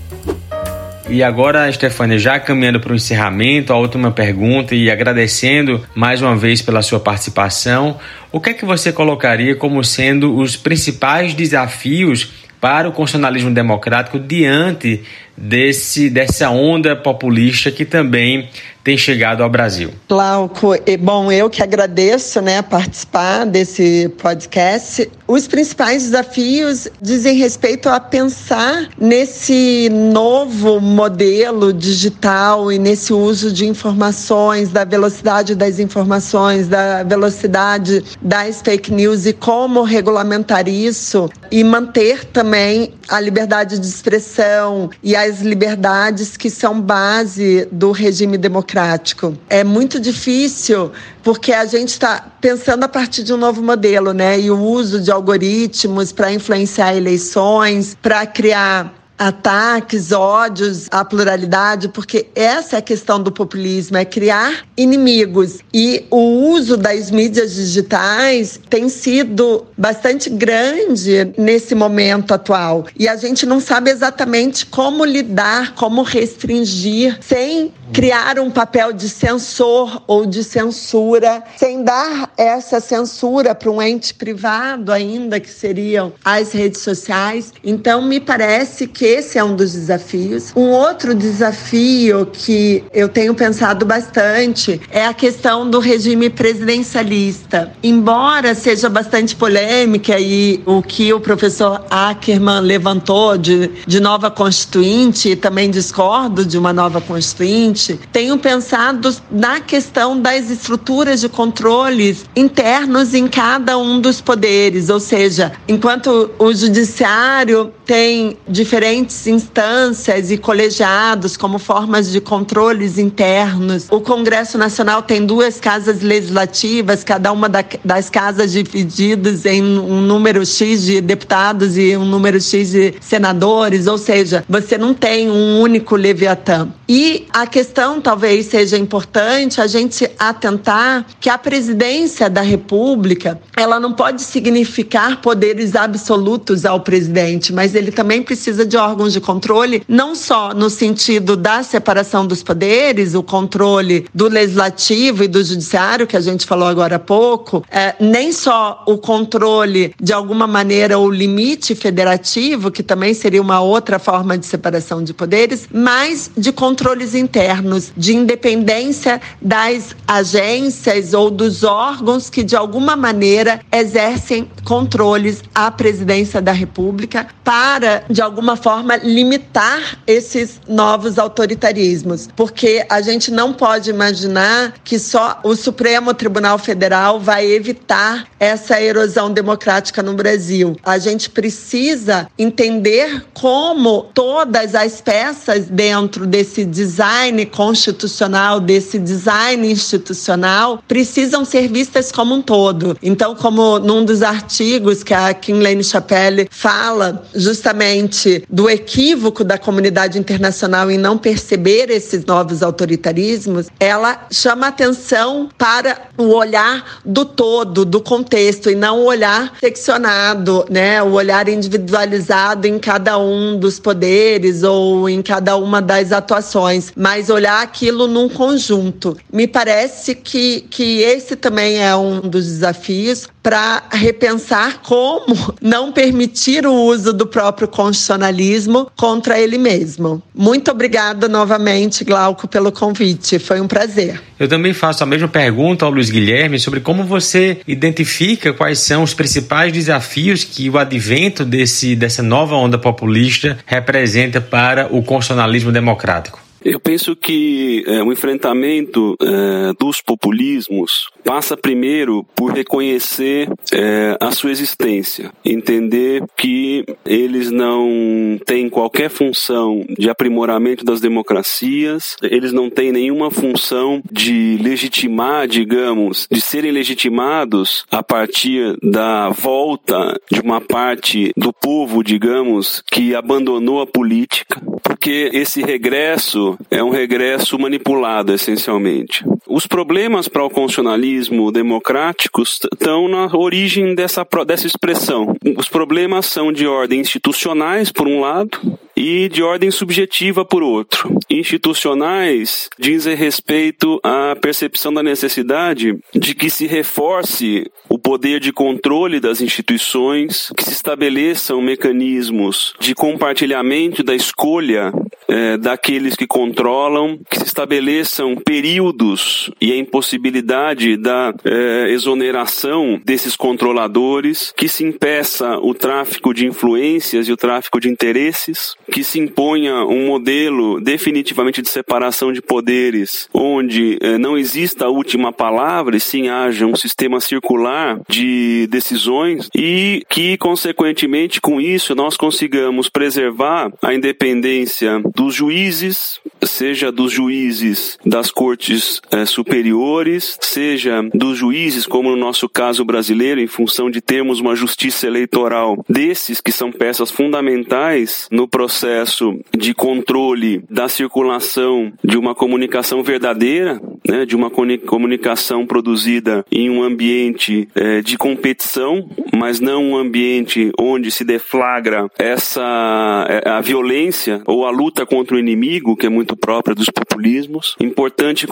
E 1.08 1.22
agora, 1.22 1.72
Stefania, 1.72 2.18
já 2.18 2.39
caminhando 2.39 2.80
para 2.80 2.91
o 2.91 2.96
encerramento, 2.96 3.72
a 3.72 3.78
última 3.78 4.12
pergunta 4.12 4.74
e 4.74 4.89
agradecendo 4.89 5.86
mais 5.94 6.20
uma 6.20 6.36
vez 6.36 6.63
pela 6.63 6.82
sua 6.82 7.00
participação, 7.00 8.00
o 8.32 8.39
que 8.39 8.50
é 8.50 8.54
que 8.54 8.65
você 8.65 8.91
colocaria 8.91 9.56
como 9.56 9.84
sendo 9.84 10.36
os 10.36 10.56
principais 10.56 11.36
desafios 11.36 12.34
para 12.60 12.89
o 12.89 12.91
constitucionalismo 12.91 13.52
democrático 13.52 14.18
diante 14.18 15.04
desse, 15.38 16.10
dessa 16.10 16.50
onda 16.50 16.95
populista 16.95 17.71
que 17.71 17.86
também 17.86 18.50
tem 18.86 18.95
chegado 18.95 19.41
ao 19.41 19.50
Brasil. 19.50 19.89
Glauco, 20.08 20.76
bom, 21.00 21.32
eu 21.32 21.50
que 21.50 21.63
agradeço 21.63 22.39
né, 22.39 22.62
participar 22.62 23.43
desse 23.43 24.08
podcast. 24.21 25.10
Os 25.28 25.48
principais 25.48 26.04
desafios 26.04 26.88
dizem 27.02 27.36
respeito 27.36 27.89
a 27.89 28.00
pensar 28.00 28.88
nesse 29.02 29.89
novo 29.89 30.80
modelo 30.80 31.74
digital 31.74 32.71
e 32.71 32.78
nesse 32.78 33.12
uso 33.12 33.52
de 33.52 33.65
informações, 33.65 34.69
da 34.69 34.86
velocidade 34.86 35.56
das 35.56 35.80
informações, 35.80 36.67
da 36.67 37.02
velocidade 37.02 38.04
das 38.21 38.62
fake 38.62 38.93
news 38.93 39.26
e 39.26 39.34
como 39.34 39.82
regulamentar 39.82 40.69
isso 40.69 41.28
e 41.50 41.63
manter 41.63 42.24
também 42.26 42.93
a 43.10 43.19
liberdade 43.19 43.80
de 43.80 43.88
expressão 43.88 44.91
e 45.02 45.15
as 45.26 45.42
liberdades 45.42 46.38
que 46.38 46.50
são 46.50 46.80
base 46.80 47.68
do 47.72 47.92
regime 47.92 48.38
democrático. 48.38 49.38
É 49.50 49.64
muito 49.64 50.00
difícil 50.00 50.92
porque 51.24 51.52
a 51.52 51.66
gente 51.66 51.90
está 51.90 52.26
pensando 52.40 52.84
a 52.84 52.88
partir 52.88 53.24
de 53.24 53.34
um 53.34 53.38
novo 53.38 53.62
modelo, 53.62 54.14
né? 54.14 54.40
E 54.40 54.52
o 54.52 54.60
uso 54.60 55.02
de 55.02 55.12
algoritmos 55.12 56.12
para 56.12 56.32
influenciar 56.32 56.96
eleições, 56.96 57.98
para 58.02 58.26
criar 58.26 58.94
ataques, 59.17 60.12
ódios 60.12 60.88
à 60.91 61.04
pluralidade, 61.06 61.89
porque 61.89 62.28
essa 62.36 62.75
é 62.75 62.80
a 62.80 62.82
questão 62.82 63.21
do 63.21 63.32
populismo, 63.32 63.97
é 63.97 64.06
criar 64.06 64.65
inimigos. 64.78 65.60
E 65.73 66.06
o 66.12 66.49
uso 66.49 66.75
das 66.78 67.10
mídias 67.12 67.56
digitais 67.56 68.60
tem 68.69 68.89
sido 68.89 69.65
bastante 69.78 70.30
grande 70.30 71.34
nesse 71.38 71.73
momento 71.73 72.34
atual. 72.34 72.86
E 72.97 73.08
a 73.08 73.15
gente 73.15 73.45
não 73.45 73.60
sabe 73.60 73.89
exatamente 73.89 74.65
como 74.65 75.06
lidar, 75.06 75.75
como 75.75 76.01
restringir, 76.01 77.17
sem 77.21 77.73
criar 77.93 78.39
um 78.39 78.49
papel 78.49 78.91
de 78.91 79.08
censor 79.08 80.01
ou 80.08 80.25
de 80.25 80.43
censura, 80.43 81.43
sem 81.56 81.84
dar 81.84 82.32
essa 82.38 82.80
censura 82.80 83.54
para 83.56 83.69
um 83.69 83.82
ente 83.82 84.13
privado 84.13 84.91
ainda, 84.91 85.39
que 85.39 85.49
seriam 85.49 86.12
as 86.23 86.51
redes 86.51 86.82
sociais. 86.82 87.54
Então, 87.63 88.01
me 88.01 88.19
parece 88.19 88.88
que 88.88 89.05
esse 89.06 89.38
é 89.38 89.44
um 89.44 89.56
dos 89.56 89.74
desafios. 89.74 90.52
Um 90.56 90.70
outro 90.70 91.13
desafio 91.13 92.26
que 92.32 92.84
eu 92.94 93.08
tenho 93.08 93.34
pensado 93.36 93.86
bastante 93.86 94.82
é 94.89 95.06
a 95.06 95.13
questão 95.13 95.70
do 95.70 95.80
regime 95.80 96.30
presidencialista. 96.30 97.72
Embora 97.84 98.56
seja 98.56 98.89
bastante 98.89 99.36
polêmica 99.36 100.20
e 100.20 100.62
o 100.65 100.82
que 100.82 101.13
o 101.13 101.20
professor 101.20 101.86
Ackerman 101.89 102.62
levantou 102.62 103.38
de, 103.38 103.70
de 103.86 104.00
nova 104.00 104.32
constituinte, 104.32 105.30
e 105.30 105.36
também 105.36 105.70
discordo 105.70 106.46
de 106.46 106.58
uma 106.58 106.74
nova 106.74 107.00
constituinte, 107.00 108.00
tenho 108.12 108.38
pensado 108.38 109.15
na 109.32 109.60
questão 109.60 110.20
das 110.20 110.50
estruturas 110.50 111.22
de 111.22 111.30
controles 111.30 112.26
internos 112.36 113.13
em 113.13 113.28
cada 113.28 113.78
um 113.78 114.00
dos 114.00 114.22
poderes, 114.22 114.89
ou 114.89 115.00
seja, 115.00 115.52
enquanto 115.68 116.32
o 116.39 116.54
judiciário 116.54 117.72
tem 117.86 118.38
diferentes 118.48 118.94
instâncias 118.95 120.31
e 120.31 120.38
colegiados 120.38 121.38
como 121.38 121.60
formas 121.60 122.12
de 122.12 122.21
controles 122.21 122.97
internos. 122.97 123.88
O 123.89 123.99
Congresso 123.99 124.58
Nacional 124.58 125.01
tem 125.01 125.25
duas 125.25 125.60
casas 125.60 126.01
legislativas, 126.01 127.03
cada 127.03 127.31
uma 127.31 127.49
das 127.84 128.10
casas 128.10 128.51
divididas 128.51 129.45
em 129.45 129.62
um 129.62 130.01
número 130.01 130.45
X 130.45 130.84
de 130.84 131.01
deputados 131.01 131.77
e 131.77 131.95
um 131.97 132.05
número 132.05 132.39
X 132.39 132.71
de 132.71 132.95
senadores, 133.01 133.88
ou 133.88 133.97
seja, 133.97 134.43
você 134.47 134.77
não 134.77 134.93
tem 134.93 135.29
um 135.29 135.60
único 135.60 135.95
Leviatã. 135.95 136.69
E 136.88 137.27
a 137.31 137.47
questão 137.47 137.99
talvez 137.99 138.45
seja 138.47 138.77
importante 138.77 139.60
a 139.60 139.67
gente 139.67 140.10
atentar 140.19 141.05
que 141.19 141.29
a 141.29 141.38
presidência 141.38 142.29
da 142.29 142.41
República, 142.41 143.39
ela 143.58 143.79
não 143.79 143.93
pode 143.93 144.21
significar 144.21 145.21
poderes 145.21 145.75
absolutos 145.75 146.65
ao 146.65 146.79
presidente, 146.79 147.51
mas 147.51 147.73
ele 147.73 147.91
também 147.91 148.21
precisa 148.21 148.65
de 148.65 148.77
órgãos 148.86 149.13
de 149.13 149.19
controle, 149.19 149.84
não 149.88 150.15
só 150.15 150.54
no 150.54 150.69
sentido 150.69 151.36
da 151.36 151.63
separação 151.63 152.26
dos 152.26 152.43
poderes, 152.43 153.15
o 153.15 153.24
controle 153.24 154.06
do 154.13 154.28
legislativo 154.28 155.24
e 155.24 155.28
do 155.28 155.43
judiciário, 155.43 156.08
que 156.08 156.17
a 156.17 156.21
gente 156.21 156.45
falou 156.45 156.67
agora 156.67 156.98
há 156.98 157.00
pouco, 157.00 157.63
é, 157.71 157.95
nem 158.00 158.32
só 158.32 158.84
o 158.86 158.98
controle, 158.98 159.93
de 160.00 160.13
alguma 160.13 160.45
maneira, 160.45 161.00
o 161.00 161.10
limite 161.10 161.74
federativo, 161.74 162.71
que 162.71 162.84
também 162.84 163.13
seria 163.13 163.41
uma 163.41 163.60
outra 163.60 163.98
forma 163.98 164.38
de 164.38 164.45
separação 164.45 165.04
de 165.04 165.13
poderes, 165.13 165.67
mas 165.74 166.30
de 166.38 166.52
controles 166.52 167.15
internos, 167.15 167.91
de 167.98 168.15
independência 168.15 169.21
das 169.41 169.95
agências 170.08 171.13
ou 171.13 171.32
dos 171.32 171.63
órgãos 171.63 172.30
que, 172.30 172.43
de 172.43 172.56
alguma 172.56 172.95
maneira, 172.95 173.60
exercem 173.71 174.48
controles 174.63 175.43
à 175.54 175.71
presidência 175.71 176.41
da 176.41 176.52
República 176.52 177.28
para, 177.43 178.04
de 178.10 178.21
alguma 178.21 178.56
forma, 178.56 178.75
limitar 179.04 180.00
esses 180.08 180.60
novos 180.68 181.18
autoritarismos. 181.18 182.28
Porque 182.36 182.86
a 182.90 183.02
gente 183.02 183.32
não 183.32 183.54
pode 183.54 183.90
imaginar 183.90 184.74
que 184.84 185.00
só 185.00 185.40
o 185.44 185.56
Supremo 185.56 186.14
Tribunal 186.14 186.58
Federal 186.58 187.20
vai 187.20 187.46
evitar 187.46 188.28
essa 188.40 188.82
erosão 188.82 189.32
democrática 189.32 190.02
no 190.02 190.14
Brasil. 190.14 190.76
A 190.84 190.98
gente 190.98 191.30
precisa 191.30 192.28
entender 192.38 193.26
como 193.34 194.10
todas 194.14 194.76
as 194.76 195.02
peças 195.02 195.66
dentro 195.66 196.26
desse 196.26 196.66
design 196.66 197.46
constitucional, 197.46 198.60
desse 198.60 198.98
design 199.00 199.70
institucional, 199.70 200.84
precisam 200.88 201.44
ser 201.46 201.68
vistas 201.68 202.12
como 202.12 202.36
um 202.36 202.42
todo. 202.42 202.98
Então, 203.02 203.36
como 203.36 203.80
num 203.80 204.04
dos 204.06 204.22
artigos 204.22 205.04
que 205.04 205.14
a 205.14 205.34
Kinlane 205.34 205.84
Chapelle 205.84 206.48
fala 206.52 207.24
justamente 207.34 208.44
do 208.50 208.64
equívoco 208.69 209.43
da 209.43 209.58
comunidade 209.58 210.17
internacional 210.17 210.89
em 210.89 210.97
não 210.97 211.17
perceber 211.17 211.89
esses 211.89 212.25
novos 212.25 212.63
autoritarismos, 212.63 213.67
ela 213.80 214.28
chama 214.32 214.67
atenção 214.67 215.49
para 215.58 216.10
o 216.17 216.34
olhar 216.34 217.01
do 217.06 217.25
todo, 217.25 217.86
do 217.86 218.01
contexto, 218.01 218.69
e 218.69 218.75
não 218.75 219.01
o 219.01 219.06
olhar 219.06 219.54
seccionado, 219.60 220.65
né? 220.69 221.01
o 221.04 221.12
olhar 221.12 221.47
individualizado 221.49 222.67
em 222.67 222.80
cada 222.80 223.17
um 223.17 223.58
dos 223.58 223.80
poderes 223.80 224.63
ou 224.63 225.10
em 225.10 225.21
cada 225.21 225.58
uma 225.58 225.82
das 225.82 226.12
atuações, 226.12 226.91
mas 226.95 227.30
olhar 227.30 227.62
aquilo 227.62 228.08
num 228.08 228.30
conjunto. 228.30 229.17
Me 229.32 229.47
parece 229.47 230.15
que, 230.15 230.62
que 230.69 231.01
esse 231.01 231.36
também 231.36 231.84
é 231.84 231.95
um 231.95 232.21
dos 232.21 232.45
desafios 232.45 233.28
para 233.43 233.84
repensar 233.91 234.82
como 234.82 235.54
não 235.62 235.91
permitir 235.91 236.65
o 236.65 236.73
uso 236.73 237.13
do 237.13 237.28
próprio 237.28 237.67
constitucionalismo 237.67 238.55
contra 238.96 239.39
ele 239.39 239.58
mesmo. 239.58 240.22
Muito 240.34 240.72
obrigada 240.72 241.28
novamente, 241.28 242.04
Glauco, 242.04 242.48
pelo 242.48 242.72
convite. 242.72 243.39
Foi 243.39 243.60
um 243.60 243.68
prazer. 243.68 244.22
Eu 244.39 244.48
também 244.48 244.74
faço 244.74 245.04
a 245.04 245.06
mesma 245.06 245.28
pergunta 245.28 245.86
ao 245.86 245.91
Luiz 245.91 246.10
Guilherme 246.10 246.60
sobre 246.60 246.80
como 246.80 247.04
você 247.04 247.60
identifica 247.68 248.54
quais 248.54 248.80
são 248.80 249.04
os 249.04 249.13
principais 249.13 249.72
desafios 249.72 250.44
que 250.44 250.70
o 250.70 250.78
advento 250.78 251.46
desse, 251.46 251.96
dessa 251.96 252.22
nova 252.22 252.56
onda 252.56 252.78
populista 252.78 253.58
representa 253.65 254.41
para 254.41 254.88
o 254.91 255.02
constitucionalismo 255.04 255.72
democrático. 255.72 256.46
Eu 256.63 256.80
penso 256.80 257.15
que 257.15 257.84
é, 257.86 258.02
o 258.02 258.12
enfrentamento 258.12 259.15
é, 259.22 259.74
dos 259.80 260.02
populismos 260.02 261.10
passa 261.26 261.58
primeiro 261.58 262.24
por 262.36 262.54
reconhecer 262.54 263.50
é, 263.74 264.16
a 264.22 264.30
sua 264.30 264.52
existência, 264.52 265.32
entender 265.44 266.24
que 266.38 266.86
eles 267.04 267.50
não 267.50 268.40
têm 268.46 268.70
qualquer 268.70 269.10
função 269.10 269.84
de 269.98 270.08
aprimoramento 270.08 270.86
das 270.86 271.02
democracias, 271.02 272.16
eles 272.22 272.54
não 272.54 272.70
têm 272.70 272.92
nenhuma 272.92 273.32
função 273.32 274.02
de 274.10 274.58
legitimar, 274.62 275.48
digamos, 275.48 276.28
de 276.32 276.40
serem 276.40 276.72
legitimados 276.72 277.86
a 277.90 278.04
partir 278.04 278.78
da 278.84 279.30
volta 279.30 280.20
de 280.32 280.40
uma 280.42 280.62
parte 280.62 281.34
do 281.36 281.52
povo, 281.52 282.04
digamos, 282.04 282.84
que 282.92 283.16
abandonou 283.16 283.82
a 283.82 283.88
política, 283.88 284.62
porque 284.84 285.32
esse 285.34 285.64
regresso 285.64 286.56
é 286.70 286.84
um 286.84 286.92
regresso 286.92 287.58
manipulado, 287.58 288.32
essencialmente. 288.32 289.26
Os 289.48 289.66
problemas 289.66 290.28
para 290.28 290.44
o 290.44 290.50
constitucionalismo 290.50 291.14
democrático 291.51 292.41
estão 292.41 293.08
na 293.08 293.25
origem 293.36 293.95
dessa, 293.95 294.25
dessa 294.45 294.67
expressão. 294.67 295.36
Os 295.58 295.69
problemas 295.69 296.25
são 296.25 296.51
de 296.51 296.67
ordem 296.67 296.99
institucionais, 296.99 297.91
por 297.91 298.08
um 298.08 298.19
lado, 298.19 298.78
e 298.95 299.28
de 299.28 299.43
ordem 299.43 299.69
subjetiva 299.69 300.45
por 300.45 300.63
outro. 300.63 301.17
Institucionais 301.30 302.69
dizem 302.80 303.15
respeito 303.15 303.99
à 304.01 304.36
percepção 304.39 304.93
da 304.93 305.04
necessidade 305.04 305.97
de 306.13 306.34
que 306.34 306.49
se 306.49 306.65
reforce 306.65 307.69
o 307.89 307.99
poder 307.99 308.39
de 308.39 308.54
controle 308.54 309.19
das 309.19 309.41
instituições, 309.41 310.51
que 310.56 310.63
se 310.63 310.71
estabeleçam 310.71 311.62
mecanismos 311.62 312.73
de 312.80 312.95
compartilhamento 312.95 314.01
da 314.01 314.15
escolha 314.15 314.93
é, 315.28 315.58
daqueles 315.58 316.16
que 316.16 316.28
controlam, 316.28 317.20
que 317.30 317.40
se 317.40 317.46
estabeleçam 317.46 318.36
períodos 318.36 319.52
e 319.60 319.72
a 319.72 319.78
impossibilidade 319.78 320.98
da 320.98 321.34
é, 321.44 321.90
exoneração 321.90 323.00
desses 323.04 323.36
controladores, 323.36 324.54
que 324.56 324.68
se 324.68 324.84
impeça 324.84 325.58
o 325.60 325.74
tráfico 325.74 326.34
de 326.34 326.46
influências 326.46 327.28
e 327.28 327.32
o 327.32 327.38
tráfico 327.38 327.80
de 327.80 327.90
interesses, 327.90 328.76
que 328.92 329.04
se 329.04 329.20
imponha 329.20 329.86
um 329.86 330.08
modelo 330.08 330.80
definitivamente 330.82 331.62
de 331.62 331.70
separação 331.70 332.32
de 332.32 332.42
poderes, 332.42 333.28
onde 333.34 333.98
é, 334.02 334.18
não 334.18 334.38
exista 334.38 334.86
a 334.86 334.90
última 334.90 335.32
palavra 335.32 335.96
e 335.96 336.00
sim 336.00 336.30
haja 336.30 336.66
um 336.66 336.76
sistema 336.76 337.20
circular 337.20 338.00
de 338.08 338.68
decisões 338.68 339.50
e 339.56 340.04
que, 340.10 340.38
consequentemente, 340.38 341.42
com 341.42 341.60
isso, 341.60 341.96
nós 341.96 342.18
consigamos 342.18 342.90
preservar 342.90 343.72
a 343.82 343.94
independência 343.94 345.02
dos 345.15 345.38
juízes, 345.38 346.19
seja 346.45 346.91
dos 346.91 347.12
juízes 347.12 347.97
das 348.05 348.31
cortes 348.31 349.01
eh, 349.12 349.25
superiores, 349.25 350.38
seja 350.41 351.01
dos 351.13 351.38
juízes, 351.38 351.86
como 351.86 352.10
no 352.12 352.15
nosso 352.15 352.47
caso 352.47 352.84
brasileiro, 352.86 353.41
em 353.41 353.47
função 353.47 353.89
de 353.89 354.01
termos 354.01 354.39
uma 354.39 354.55
justiça 354.55 355.08
eleitoral 355.08 355.84
desses 355.89 356.41
que 356.41 356.51
são 356.51 356.71
peças 356.71 357.12
fundamentais 357.12 358.27
no 358.31 358.47
processo 358.47 359.38
de 359.55 359.73
controle 359.73 360.63
da 360.69 360.88
circulação 360.88 361.91
de 362.03 362.17
uma 362.17 362.36
comunicação 362.36 363.03
verdadeira, 363.03 363.81
né, 364.08 364.25
de 364.25 364.36
uma 364.36 364.49
comunicação 364.49 365.65
produzida 365.65 366.45
em 366.51 366.69
um 366.69 366.84
ambiente 366.84 367.67
eh, 367.75 368.01
de 368.01 368.17
competição, 368.17 369.10
mas 369.36 369.60
não 369.60 369.84
um 369.84 369.97
ambiente 369.97 370.71
onde 370.79 371.12
se 371.12 371.23
deflagra 371.23 372.08
essa 372.17 373.25
eh, 373.29 373.49
a 373.49 373.62
violência 373.62 374.41
ou 374.45 374.65
a 374.65 374.71
luta 374.71 375.05
contra 375.05 375.36
o 375.36 375.39
inimigo, 375.39 375.95
que 375.95 376.05
é 376.05 376.10
muito 376.10 376.35
própria 376.36 376.76
dos 376.76 376.89
populismos. 376.89 377.76
Importante, 377.80 378.48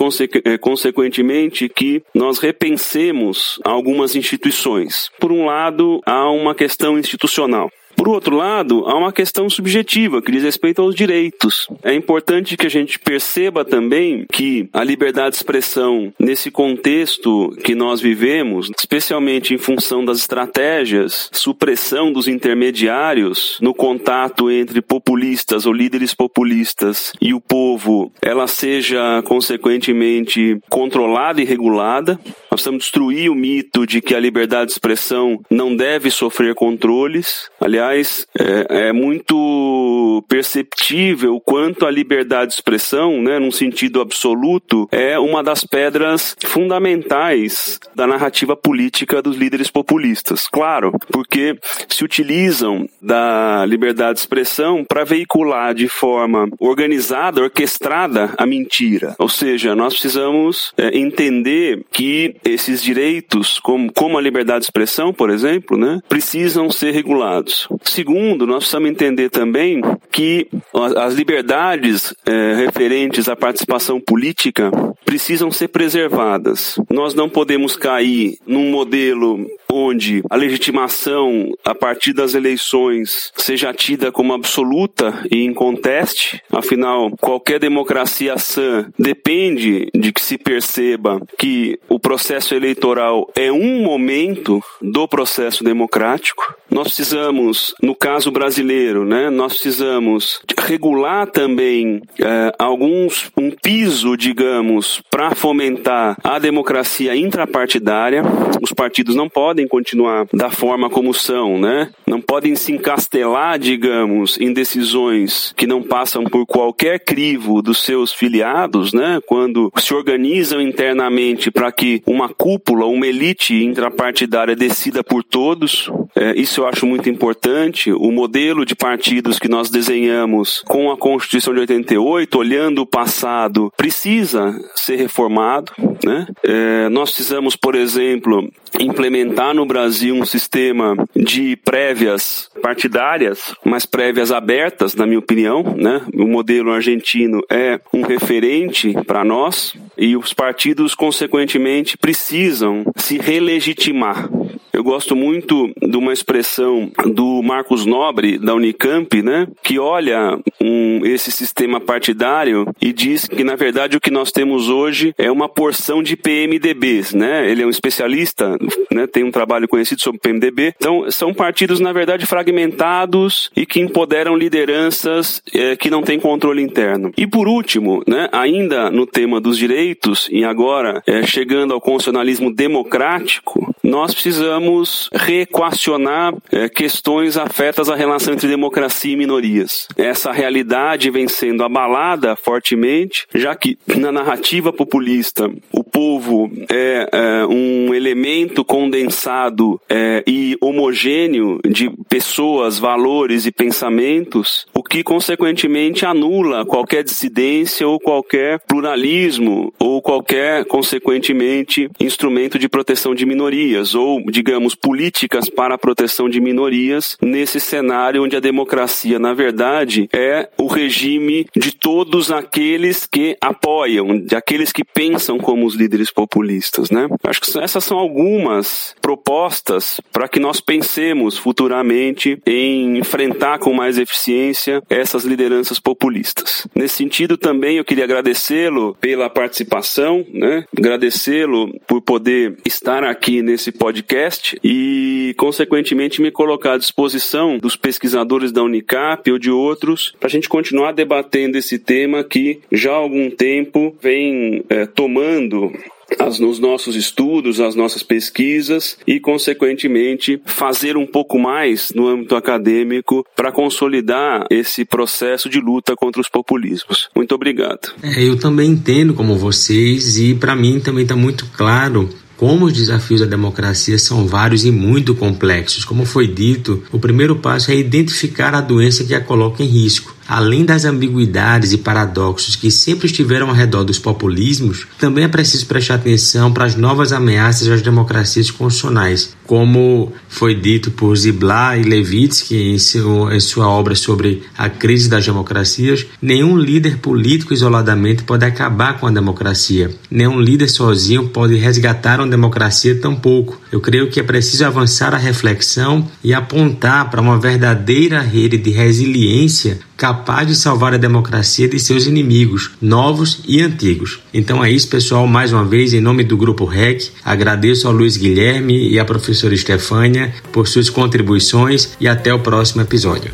eh, 0.46 0.58
consequentemente, 0.58 1.70
que 1.70 2.04
nós 2.14 2.40
repensemos 2.40 3.60
algumas 3.64 4.16
instituições. 4.16 5.10
Por 5.20 5.32
um 5.32 5.46
lado, 5.46 6.02
há 6.06 6.30
uma 6.30 6.56
questão 6.56 6.98
institucional. 6.98 7.70
Por 8.04 8.10
outro 8.10 8.36
lado, 8.36 8.84
há 8.86 8.98
uma 8.98 9.14
questão 9.14 9.50
subjetiva 9.50 10.22
que 10.22 10.30
diz 10.30 10.44
respeito 10.44 10.82
aos 10.82 10.94
direitos. 10.94 11.70
É 11.82 11.94
importante 11.94 12.58
que 12.58 12.68
a 12.68 12.70
gente 12.70 13.00
perceba 13.00 13.64
também 13.64 14.26
que 14.30 14.68
a 14.74 14.84
liberdade 14.84 15.30
de 15.30 15.36
expressão, 15.38 16.12
nesse 16.20 16.52
contexto 16.52 17.56
que 17.64 17.74
nós 17.74 18.02
vivemos, 18.02 18.70
especialmente 18.78 19.54
em 19.54 19.58
função 19.58 20.04
das 20.04 20.18
estratégias, 20.18 21.30
supressão 21.32 22.12
dos 22.12 22.28
intermediários 22.28 23.58
no 23.62 23.74
contato 23.74 24.52
entre 24.52 24.82
populistas 24.82 25.66
ou 25.66 25.72
líderes 25.72 26.14
populistas 26.14 27.14
e 27.22 27.34
o 27.34 27.40
povo, 27.40 28.12
ela 28.22 28.48
seja 28.48 29.22
consequentemente 29.24 30.60
controlada 30.70 31.42
e 31.42 31.46
regulada. 31.46 32.20
Nós 32.26 32.60
precisamos 32.60 32.84
destruir 32.84 33.32
o 33.32 33.36
mito 33.36 33.88
de 33.88 34.02
que 34.02 34.14
a 34.14 34.20
liberdade 34.20 34.66
de 34.66 34.72
expressão 34.74 35.40
não 35.50 35.74
deve 35.74 36.12
sofrer 36.12 36.54
controles. 36.54 37.50
Aliás, 37.62 37.93
mas 37.94 38.26
é, 38.40 38.88
é 38.88 38.92
muito 38.92 40.24
perceptível 40.28 41.40
quanto 41.40 41.86
a 41.86 41.92
liberdade 41.92 42.50
de 42.50 42.56
expressão, 42.56 43.22
né, 43.22 43.38
num 43.38 43.52
sentido 43.52 44.02
absoluto, 44.02 44.88
é 44.92 45.20
uma 45.20 45.44
das 45.44 45.64
pedras 45.64 46.36
fundamentais 46.44 47.80
da 47.96 48.08
narrativa 48.08 48.56
política 48.56 49.22
dos 49.22 49.38
líderes 49.38 49.70
populistas. 49.70 50.48
Claro, 50.48 50.92
porque 51.12 51.56
se 51.88 52.04
utilizam 52.04 52.90
da 53.00 53.64
liberdade 53.68 54.16
de 54.16 54.22
expressão 54.22 54.84
para 54.84 55.04
veicular 55.04 55.76
de 55.76 55.88
forma 55.88 56.50
organizada, 56.60 57.44
orquestrada 57.44 58.34
a 58.40 58.46
mentira. 58.46 59.16
Ou 59.20 59.30
seja, 59.30 59.76
nós 59.76 59.94
precisamos 59.94 60.74
é, 60.78 60.98
entender 60.98 61.86
que 61.92 62.36
esses 62.44 62.82
direitos, 62.82 63.60
como, 63.60 63.94
como 63.94 64.18
a 64.18 64.22
liberdade 64.22 64.62
de 64.62 64.66
expressão, 64.66 65.14
por 65.14 65.30
exemplo, 65.30 65.78
né, 65.78 66.00
precisam 66.10 66.72
ser 66.72 66.92
regulados. 66.92 67.68
Segundo, 67.82 68.46
nós 68.46 68.60
precisamos 68.60 68.90
entender 68.90 69.30
também 69.30 69.82
que 70.12 70.48
as 70.96 71.14
liberdades 71.14 72.14
é, 72.26 72.54
referentes 72.56 73.28
à 73.28 73.36
participação 73.36 74.00
política 74.00 74.72
precisam 75.06 75.52
ser 75.52 75.70
preservadas. 75.70 76.76
Nós 76.90 77.14
não 77.14 77.30
podemos 77.30 77.76
cair 77.76 78.38
num 78.46 78.70
modelo 78.72 79.46
onde 79.74 80.22
a 80.30 80.36
legitimação 80.36 81.52
a 81.66 81.74
partir 81.74 82.14
das 82.14 82.36
eleições 82.36 83.32
seja 83.36 83.74
tida 83.74 84.12
como 84.12 84.34
absoluta 84.34 85.24
e 85.32 85.44
inconteste. 85.44 86.42
Afinal, 86.52 87.12
qualquer 87.20 87.60
democracia 87.60 88.38
sã 88.38 88.86
depende 88.98 89.90
de 89.94 90.12
que 90.12 90.22
se 90.22 90.38
perceba 90.38 91.22
que 91.38 91.80
o 91.90 92.00
processo 92.00 92.54
eleitoral 92.54 93.30
é 93.36 93.52
um 93.52 93.82
momento 93.82 94.62
do 94.82 95.08
processo 95.08 95.64
democrático. 95.64 96.56
Nós 96.70 96.88
precisamos, 96.88 97.74
no 97.82 97.96
caso 97.96 98.32
brasileiro, 98.32 99.06
né, 99.06 99.30
nós 99.30 99.54
precisamos 99.54 100.42
regular 100.60 101.28
também 101.28 102.02
é, 102.20 102.52
alguns 102.58 103.32
um 103.38 103.52
piso, 103.52 104.16
digamos, 104.18 105.02
para 105.10 105.36
fomentar 105.36 106.18
a 106.24 106.40
democracia 106.40 107.16
intrapartidária. 107.16 108.24
Os 108.62 108.72
partidos 108.72 109.16
não 109.16 109.30
podem 109.30 109.63
continuar 109.68 110.28
da 110.34 110.50
forma 110.50 110.90
como 110.90 111.14
são, 111.14 111.60
né? 111.60 111.90
Não 112.08 112.22
podem 112.22 112.56
se 112.56 112.72
encastelar, 112.72 113.58
digamos, 113.58 114.40
em 114.40 114.54
decisões 114.54 115.54
que 115.56 115.68
não 115.68 115.82
passam 115.82 116.24
por 116.24 116.46
qualquer 116.46 117.00
crivo 117.00 117.62
dos 117.62 117.84
seus 117.84 118.12
filiados, 118.12 118.94
né? 118.94 119.20
Quando 119.26 119.72
se 119.78 119.94
organizam 119.94 120.62
internamente 120.62 121.52
para 121.52 121.72
que 121.72 122.02
uma 122.06 122.30
cúpula, 122.30 122.86
uma 122.86 123.08
elite 123.08 123.64
intrapartidária 123.64 124.56
decida 124.56 125.04
por 125.04 125.24
todos. 125.24 125.92
É, 126.16 126.40
isso 126.40 126.62
eu 126.62 126.68
acho 126.68 126.86
muito 126.86 127.10
importante. 127.10 127.92
O 127.92 128.12
modelo 128.12 128.66
de 128.66 128.76
partidos 128.76 129.40
que 129.40 129.48
nós 129.48 129.70
desenhamos 129.70 130.64
com 130.68 130.92
a 130.92 130.98
Constituição 130.98 131.54
de 131.54 131.62
88, 131.62 132.38
olhando 132.38 132.82
o 132.82 132.86
passado, 132.86 133.72
precisa 133.76 134.54
ser 134.76 134.96
reformado. 134.96 135.72
Né? 136.04 136.28
É, 136.44 136.90
nós 136.90 137.12
precisamos, 137.12 137.56
por 137.56 137.76
exemplo, 137.76 138.50
implementar 138.80 139.53
no 139.54 139.66
Brasil 139.66 140.16
um 140.16 140.26
sistema 140.26 140.96
de 141.16 141.56
prévias 141.58 142.50
partidárias, 142.62 143.56
mas 143.64 143.86
prévias 143.86 144.32
abertas, 144.32 144.96
na 144.96 145.06
minha 145.06 145.20
opinião. 145.20 145.76
Né? 145.78 146.02
O 146.14 146.28
modelo 146.28 146.72
argentino 146.72 147.42
é 147.50 147.80
um 147.94 148.02
referente 148.02 148.94
para 149.06 149.24
nós 149.24 149.74
e 149.98 150.16
os 150.16 150.34
partidos, 150.34 150.96
consequentemente, 150.96 151.98
precisam 151.98 152.84
se 152.96 153.18
relegitimar. 153.18 154.30
Eu 154.76 154.84
gosto 154.84 155.16
muito 155.16 155.72
de 155.80 155.96
uma 155.96 156.12
expressão 156.12 156.92
do 157.06 157.44
Marcos 157.44 157.86
Nobre, 157.86 158.40
da 158.40 158.56
Unicamp, 158.56 159.22
né, 159.22 159.48
que 159.62 159.78
olha 159.78 160.40
um, 160.60 161.06
esse 161.06 161.32
sistema 161.32 161.80
partidário 161.80 162.66
e 162.82 162.92
diz 162.92 163.28
que, 163.28 163.44
na 163.44 163.56
verdade, 163.56 163.96
o 163.96 164.02
que 164.02 164.10
nós 164.10 164.32
temos 164.32 164.70
hoje 164.70 165.14
é 165.16 165.32
uma 165.32 165.48
porção 165.48 166.02
de 166.02 166.18
PMDBs. 166.18 167.14
Né? 167.14 167.52
Ele 167.52 167.62
é 167.62 167.68
um 167.68 167.70
especialista, 167.70 168.58
né, 168.92 169.06
tem 169.06 169.24
um 169.24 169.30
trabalho 169.30 169.68
conhecido 169.68 170.02
sobre 170.02 170.20
PMDB. 170.20 170.74
Então, 170.76 171.06
são 171.12 171.36
partidos, 171.36 171.80
na 171.80 171.94
verdade, 171.94 172.26
fragmentados 172.26 173.52
e 173.56 173.68
que 173.68 173.80
empoderam 173.80 174.36
lideranças 174.36 175.40
é, 175.54 175.76
que 175.76 175.92
não 175.92 176.02
têm 176.02 176.20
controle 176.20 176.64
interno. 176.64 177.12
E, 177.16 177.28
por 177.28 177.48
último, 177.48 178.02
né, 178.08 178.28
ainda 178.32 178.90
no 178.90 179.06
tema 179.06 179.40
dos 179.40 179.56
direitos, 179.56 180.28
e 180.32 180.44
agora 180.44 181.04
é, 181.06 181.22
chegando 181.22 181.76
ao 181.76 181.80
constitucionalismo 181.80 182.52
democrático, 182.52 183.72
nós 183.84 184.14
precisamos 184.14 185.10
reequacionar 185.14 186.34
é, 186.52 186.70
questões 186.70 187.38
afetas 187.38 187.90
à 187.90 187.96
relação 187.96 188.34
entre 188.34 188.48
democracia 188.48 189.12
e 189.12 189.18
minorias. 189.18 189.88
Essa 189.98 190.32
realidade 190.32 191.10
vem 191.10 191.28
sendo 191.28 191.64
abalada 191.64 192.36
fortemente, 192.36 193.28
já 193.36 193.54
que 193.56 193.78
na 193.88 194.12
narrativa 194.12 194.72
populista 194.72 195.52
o 195.72 195.84
povo 195.84 196.50
é, 196.70 197.10
é 197.12 197.46
um 197.46 197.94
elemento 197.94 198.64
condensado 198.64 199.80
é, 199.90 200.24
e 200.26 200.58
homogêneo 200.62 201.60
de 201.68 201.90
pessoas, 202.08 202.80
valores 202.80 203.46
e 203.46 203.52
pensamentos, 203.52 204.66
o 204.84 204.86
que 204.86 205.02
consequentemente 205.02 206.06
anula 206.06 206.66
qualquer 206.66 207.06
dissidência 207.06 207.88
ou 207.88 207.98
qualquer 207.98 208.60
pluralismo 208.60 209.74
ou 209.80 210.02
qualquer, 210.02 210.66
consequentemente, 210.66 211.90
instrumento 212.02 212.60
de 212.60 212.68
proteção 212.68 213.16
de 213.16 213.26
minorias 213.26 213.96
ou, 213.96 214.22
digamos, 214.30 214.76
políticas 214.76 215.50
para 215.50 215.76
a 215.76 215.78
proteção 215.78 216.28
de 216.28 216.42
minorias 216.42 217.18
nesse 217.22 217.62
cenário 217.62 218.24
onde 218.24 218.36
a 218.36 218.42
democracia, 218.42 219.18
na 219.18 219.34
verdade, 219.34 220.10
é 220.12 220.50
o 220.58 220.68
regime 220.68 221.48
de 221.56 221.74
todos 221.74 222.30
aqueles 222.30 223.08
que 223.08 223.38
apoiam, 223.40 224.20
de 224.20 224.36
aqueles 224.36 224.74
que 224.74 224.84
pensam 224.84 225.38
como 225.38 225.66
os 225.66 225.76
líderes 225.76 226.12
populistas, 226.12 226.92
né? 226.92 227.08
Acho 227.24 227.40
que 227.40 227.58
essas 227.58 227.86
são 227.86 227.98
algumas 227.98 228.94
propostas 229.02 230.02
para 230.12 230.28
que 230.28 230.42
nós 230.42 230.60
pensemos 230.60 231.38
futuramente 231.38 232.38
em 232.46 232.98
enfrentar 232.98 233.60
com 233.60 233.74
mais 233.74 233.98
eficiência 233.98 234.74
essas 234.90 235.24
lideranças 235.24 235.80
populistas. 235.80 236.68
Nesse 236.76 236.96
sentido, 236.96 237.38
também 237.38 237.78
eu 237.78 237.86
queria 237.86 238.04
agradecê-lo 238.04 238.96
pela 239.00 239.30
participação, 239.30 240.26
né? 240.32 240.66
agradecê-lo 240.78 241.74
por 241.88 242.02
poder 242.02 242.58
estar 242.66 243.04
aqui 243.04 243.42
nesse 243.42 243.72
podcast 243.72 244.58
e, 244.64 245.34
consequentemente, 245.38 246.22
me 246.22 246.32
colocar 246.32 246.74
à 246.74 246.78
disposição 246.78 247.58
dos 247.58 247.76
pesquisadores 247.76 248.52
da 248.52 248.64
Unicap 248.64 249.30
ou 249.32 249.40
de 249.40 249.52
outros 249.52 250.14
para 250.20 250.28
a 250.28 250.32
gente 250.32 250.50
continuar 250.50 250.92
debatendo 250.92 251.58
esse 251.58 251.80
tema 251.80 252.24
que 252.24 252.60
já 252.72 252.92
há 252.92 252.96
algum 252.96 253.30
tempo 253.30 253.96
vem 254.02 254.64
é, 254.70 254.86
tomando 254.86 255.72
as, 256.20 256.40
nos 256.40 256.60
nossos 256.60 256.96
estudos, 256.96 257.60
as 257.60 257.76
nossas 257.76 258.04
pesquisas 258.04 258.98
e, 259.08 259.20
consequentemente, 259.20 260.42
fazer 260.46 260.98
um 260.98 261.06
pouco 261.06 261.40
mais 261.40 261.92
no 261.96 262.08
âmbito 262.08 262.36
acadêmico 262.36 263.26
para 263.36 263.52
consolidar 263.52 264.46
esse 264.50 264.86
processo 264.86 265.50
de 265.50 265.60
luta 265.60 265.96
contra 265.96 266.22
os 266.22 266.30
populismos. 266.30 267.10
Muito 267.16 267.34
obrigado. 267.36 267.94
É, 268.02 268.24
eu 268.24 268.38
também 268.38 268.72
entendo 268.72 269.14
como 269.14 269.36
vocês 269.36 270.18
e 270.18 270.36
para 270.36 270.56
mim 270.56 270.80
também 270.80 271.04
está 271.04 271.16
muito 271.16 271.46
claro 271.56 272.10
como 272.44 272.66
os 272.66 272.74
desafios 272.74 273.22
da 273.22 273.26
democracia 273.26 273.98
são 273.98 274.28
vários 274.28 274.66
e 274.66 274.72
muito 274.72 275.16
complexos. 275.16 275.86
Como 275.86 276.06
foi 276.06 276.28
dito, 276.28 276.84
o 276.92 277.00
primeiro 277.00 277.38
passo 277.38 277.72
é 277.72 277.76
identificar 277.76 278.54
a 278.54 278.60
doença 278.60 279.04
que 279.04 279.14
a 279.14 279.22
coloca 279.22 279.64
em 279.64 279.68
risco. 279.68 280.14
Além 280.28 280.66
das 280.66 280.86
ambiguidades 280.86 281.74
e 281.74 281.78
paradoxos 281.78 282.56
que 282.56 282.72
sempre 282.72 283.08
estiveram 283.08 283.50
ao 283.50 283.56
redor 283.56 283.84
dos 283.84 284.00
populismos, 284.00 284.88
também 284.98 285.26
é 285.26 285.28
preciso 285.28 285.66
prestar 285.66 285.96
atenção 285.96 286.52
para 286.52 286.66
as 286.66 286.76
novas 286.76 287.12
ameaças 287.12 287.68
às 287.68 287.82
democracias 287.82 288.50
constitucionais, 288.50 289.36
como 289.46 290.14
foi 290.28 290.56
dito 290.56 290.92
por 290.92 291.16
Ziblatt 291.16 291.80
e 291.80 291.84
Levitsky 291.84 292.56
em, 292.56 292.78
seu, 292.78 293.32
em 293.32 293.40
sua 293.40 293.68
obra 293.68 293.96
sobre 293.96 294.44
a 294.58 294.70
crise 294.70 295.10
das 295.10 295.26
democracias. 295.26 296.06
Nenhum 296.22 296.58
líder 296.58 296.98
político 296.98 297.54
isoladamente 297.54 298.24
pode 298.24 298.46
acabar 298.46 299.00
com 299.00 299.08
a 299.08 299.12
democracia. 299.12 299.94
Nenhum 300.10 300.40
líder 300.40 300.70
sozinho 300.70 301.28
pode 301.28 301.56
resgatar 301.56 302.20
uma 302.20 302.28
democracia 302.28 303.00
tampouco. 303.00 303.60
Eu 303.72 303.82
creio 303.82 304.10
que 304.10 304.20
é 304.20 304.24
preciso 304.24 304.66
avançar 304.66 305.14
a 305.14 305.18
reflexão 305.18 306.10
e 306.24 306.34
apontar 306.34 307.10
para 307.10 307.22
uma 307.22 307.40
verdadeira 307.40 308.22
rede 308.22 308.58
de 308.58 308.70
resiliência 308.70 309.80
capaz 310.04 310.46
de 310.46 310.54
salvar 310.54 310.94
a 310.94 310.98
democracia 310.98 311.66
de 311.66 311.80
seus 311.80 312.08
inimigos, 312.08 312.72
novos 312.82 313.40
e 313.48 313.62
antigos. 313.62 314.20
Então 314.34 314.62
é 314.62 314.70
isso, 314.70 314.90
pessoal. 314.90 315.26
Mais 315.26 315.54
uma 315.54 315.64
vez, 315.64 315.94
em 315.94 316.02
nome 316.02 316.26
do 316.26 316.36
Grupo 316.36 316.66
REC, 316.66 317.10
agradeço 317.24 317.88
ao 317.88 317.94
Luiz 317.94 318.18
Guilherme 318.18 318.90
e 318.90 319.00
à 319.00 319.06
professora 319.06 319.54
Estefânia 319.54 320.34
por 320.52 320.68
suas 320.68 320.90
contribuições 320.90 321.94
e 322.02 322.08
até 322.10 322.34
o 322.34 322.40
próximo 322.40 322.82
episódio. 322.82 323.32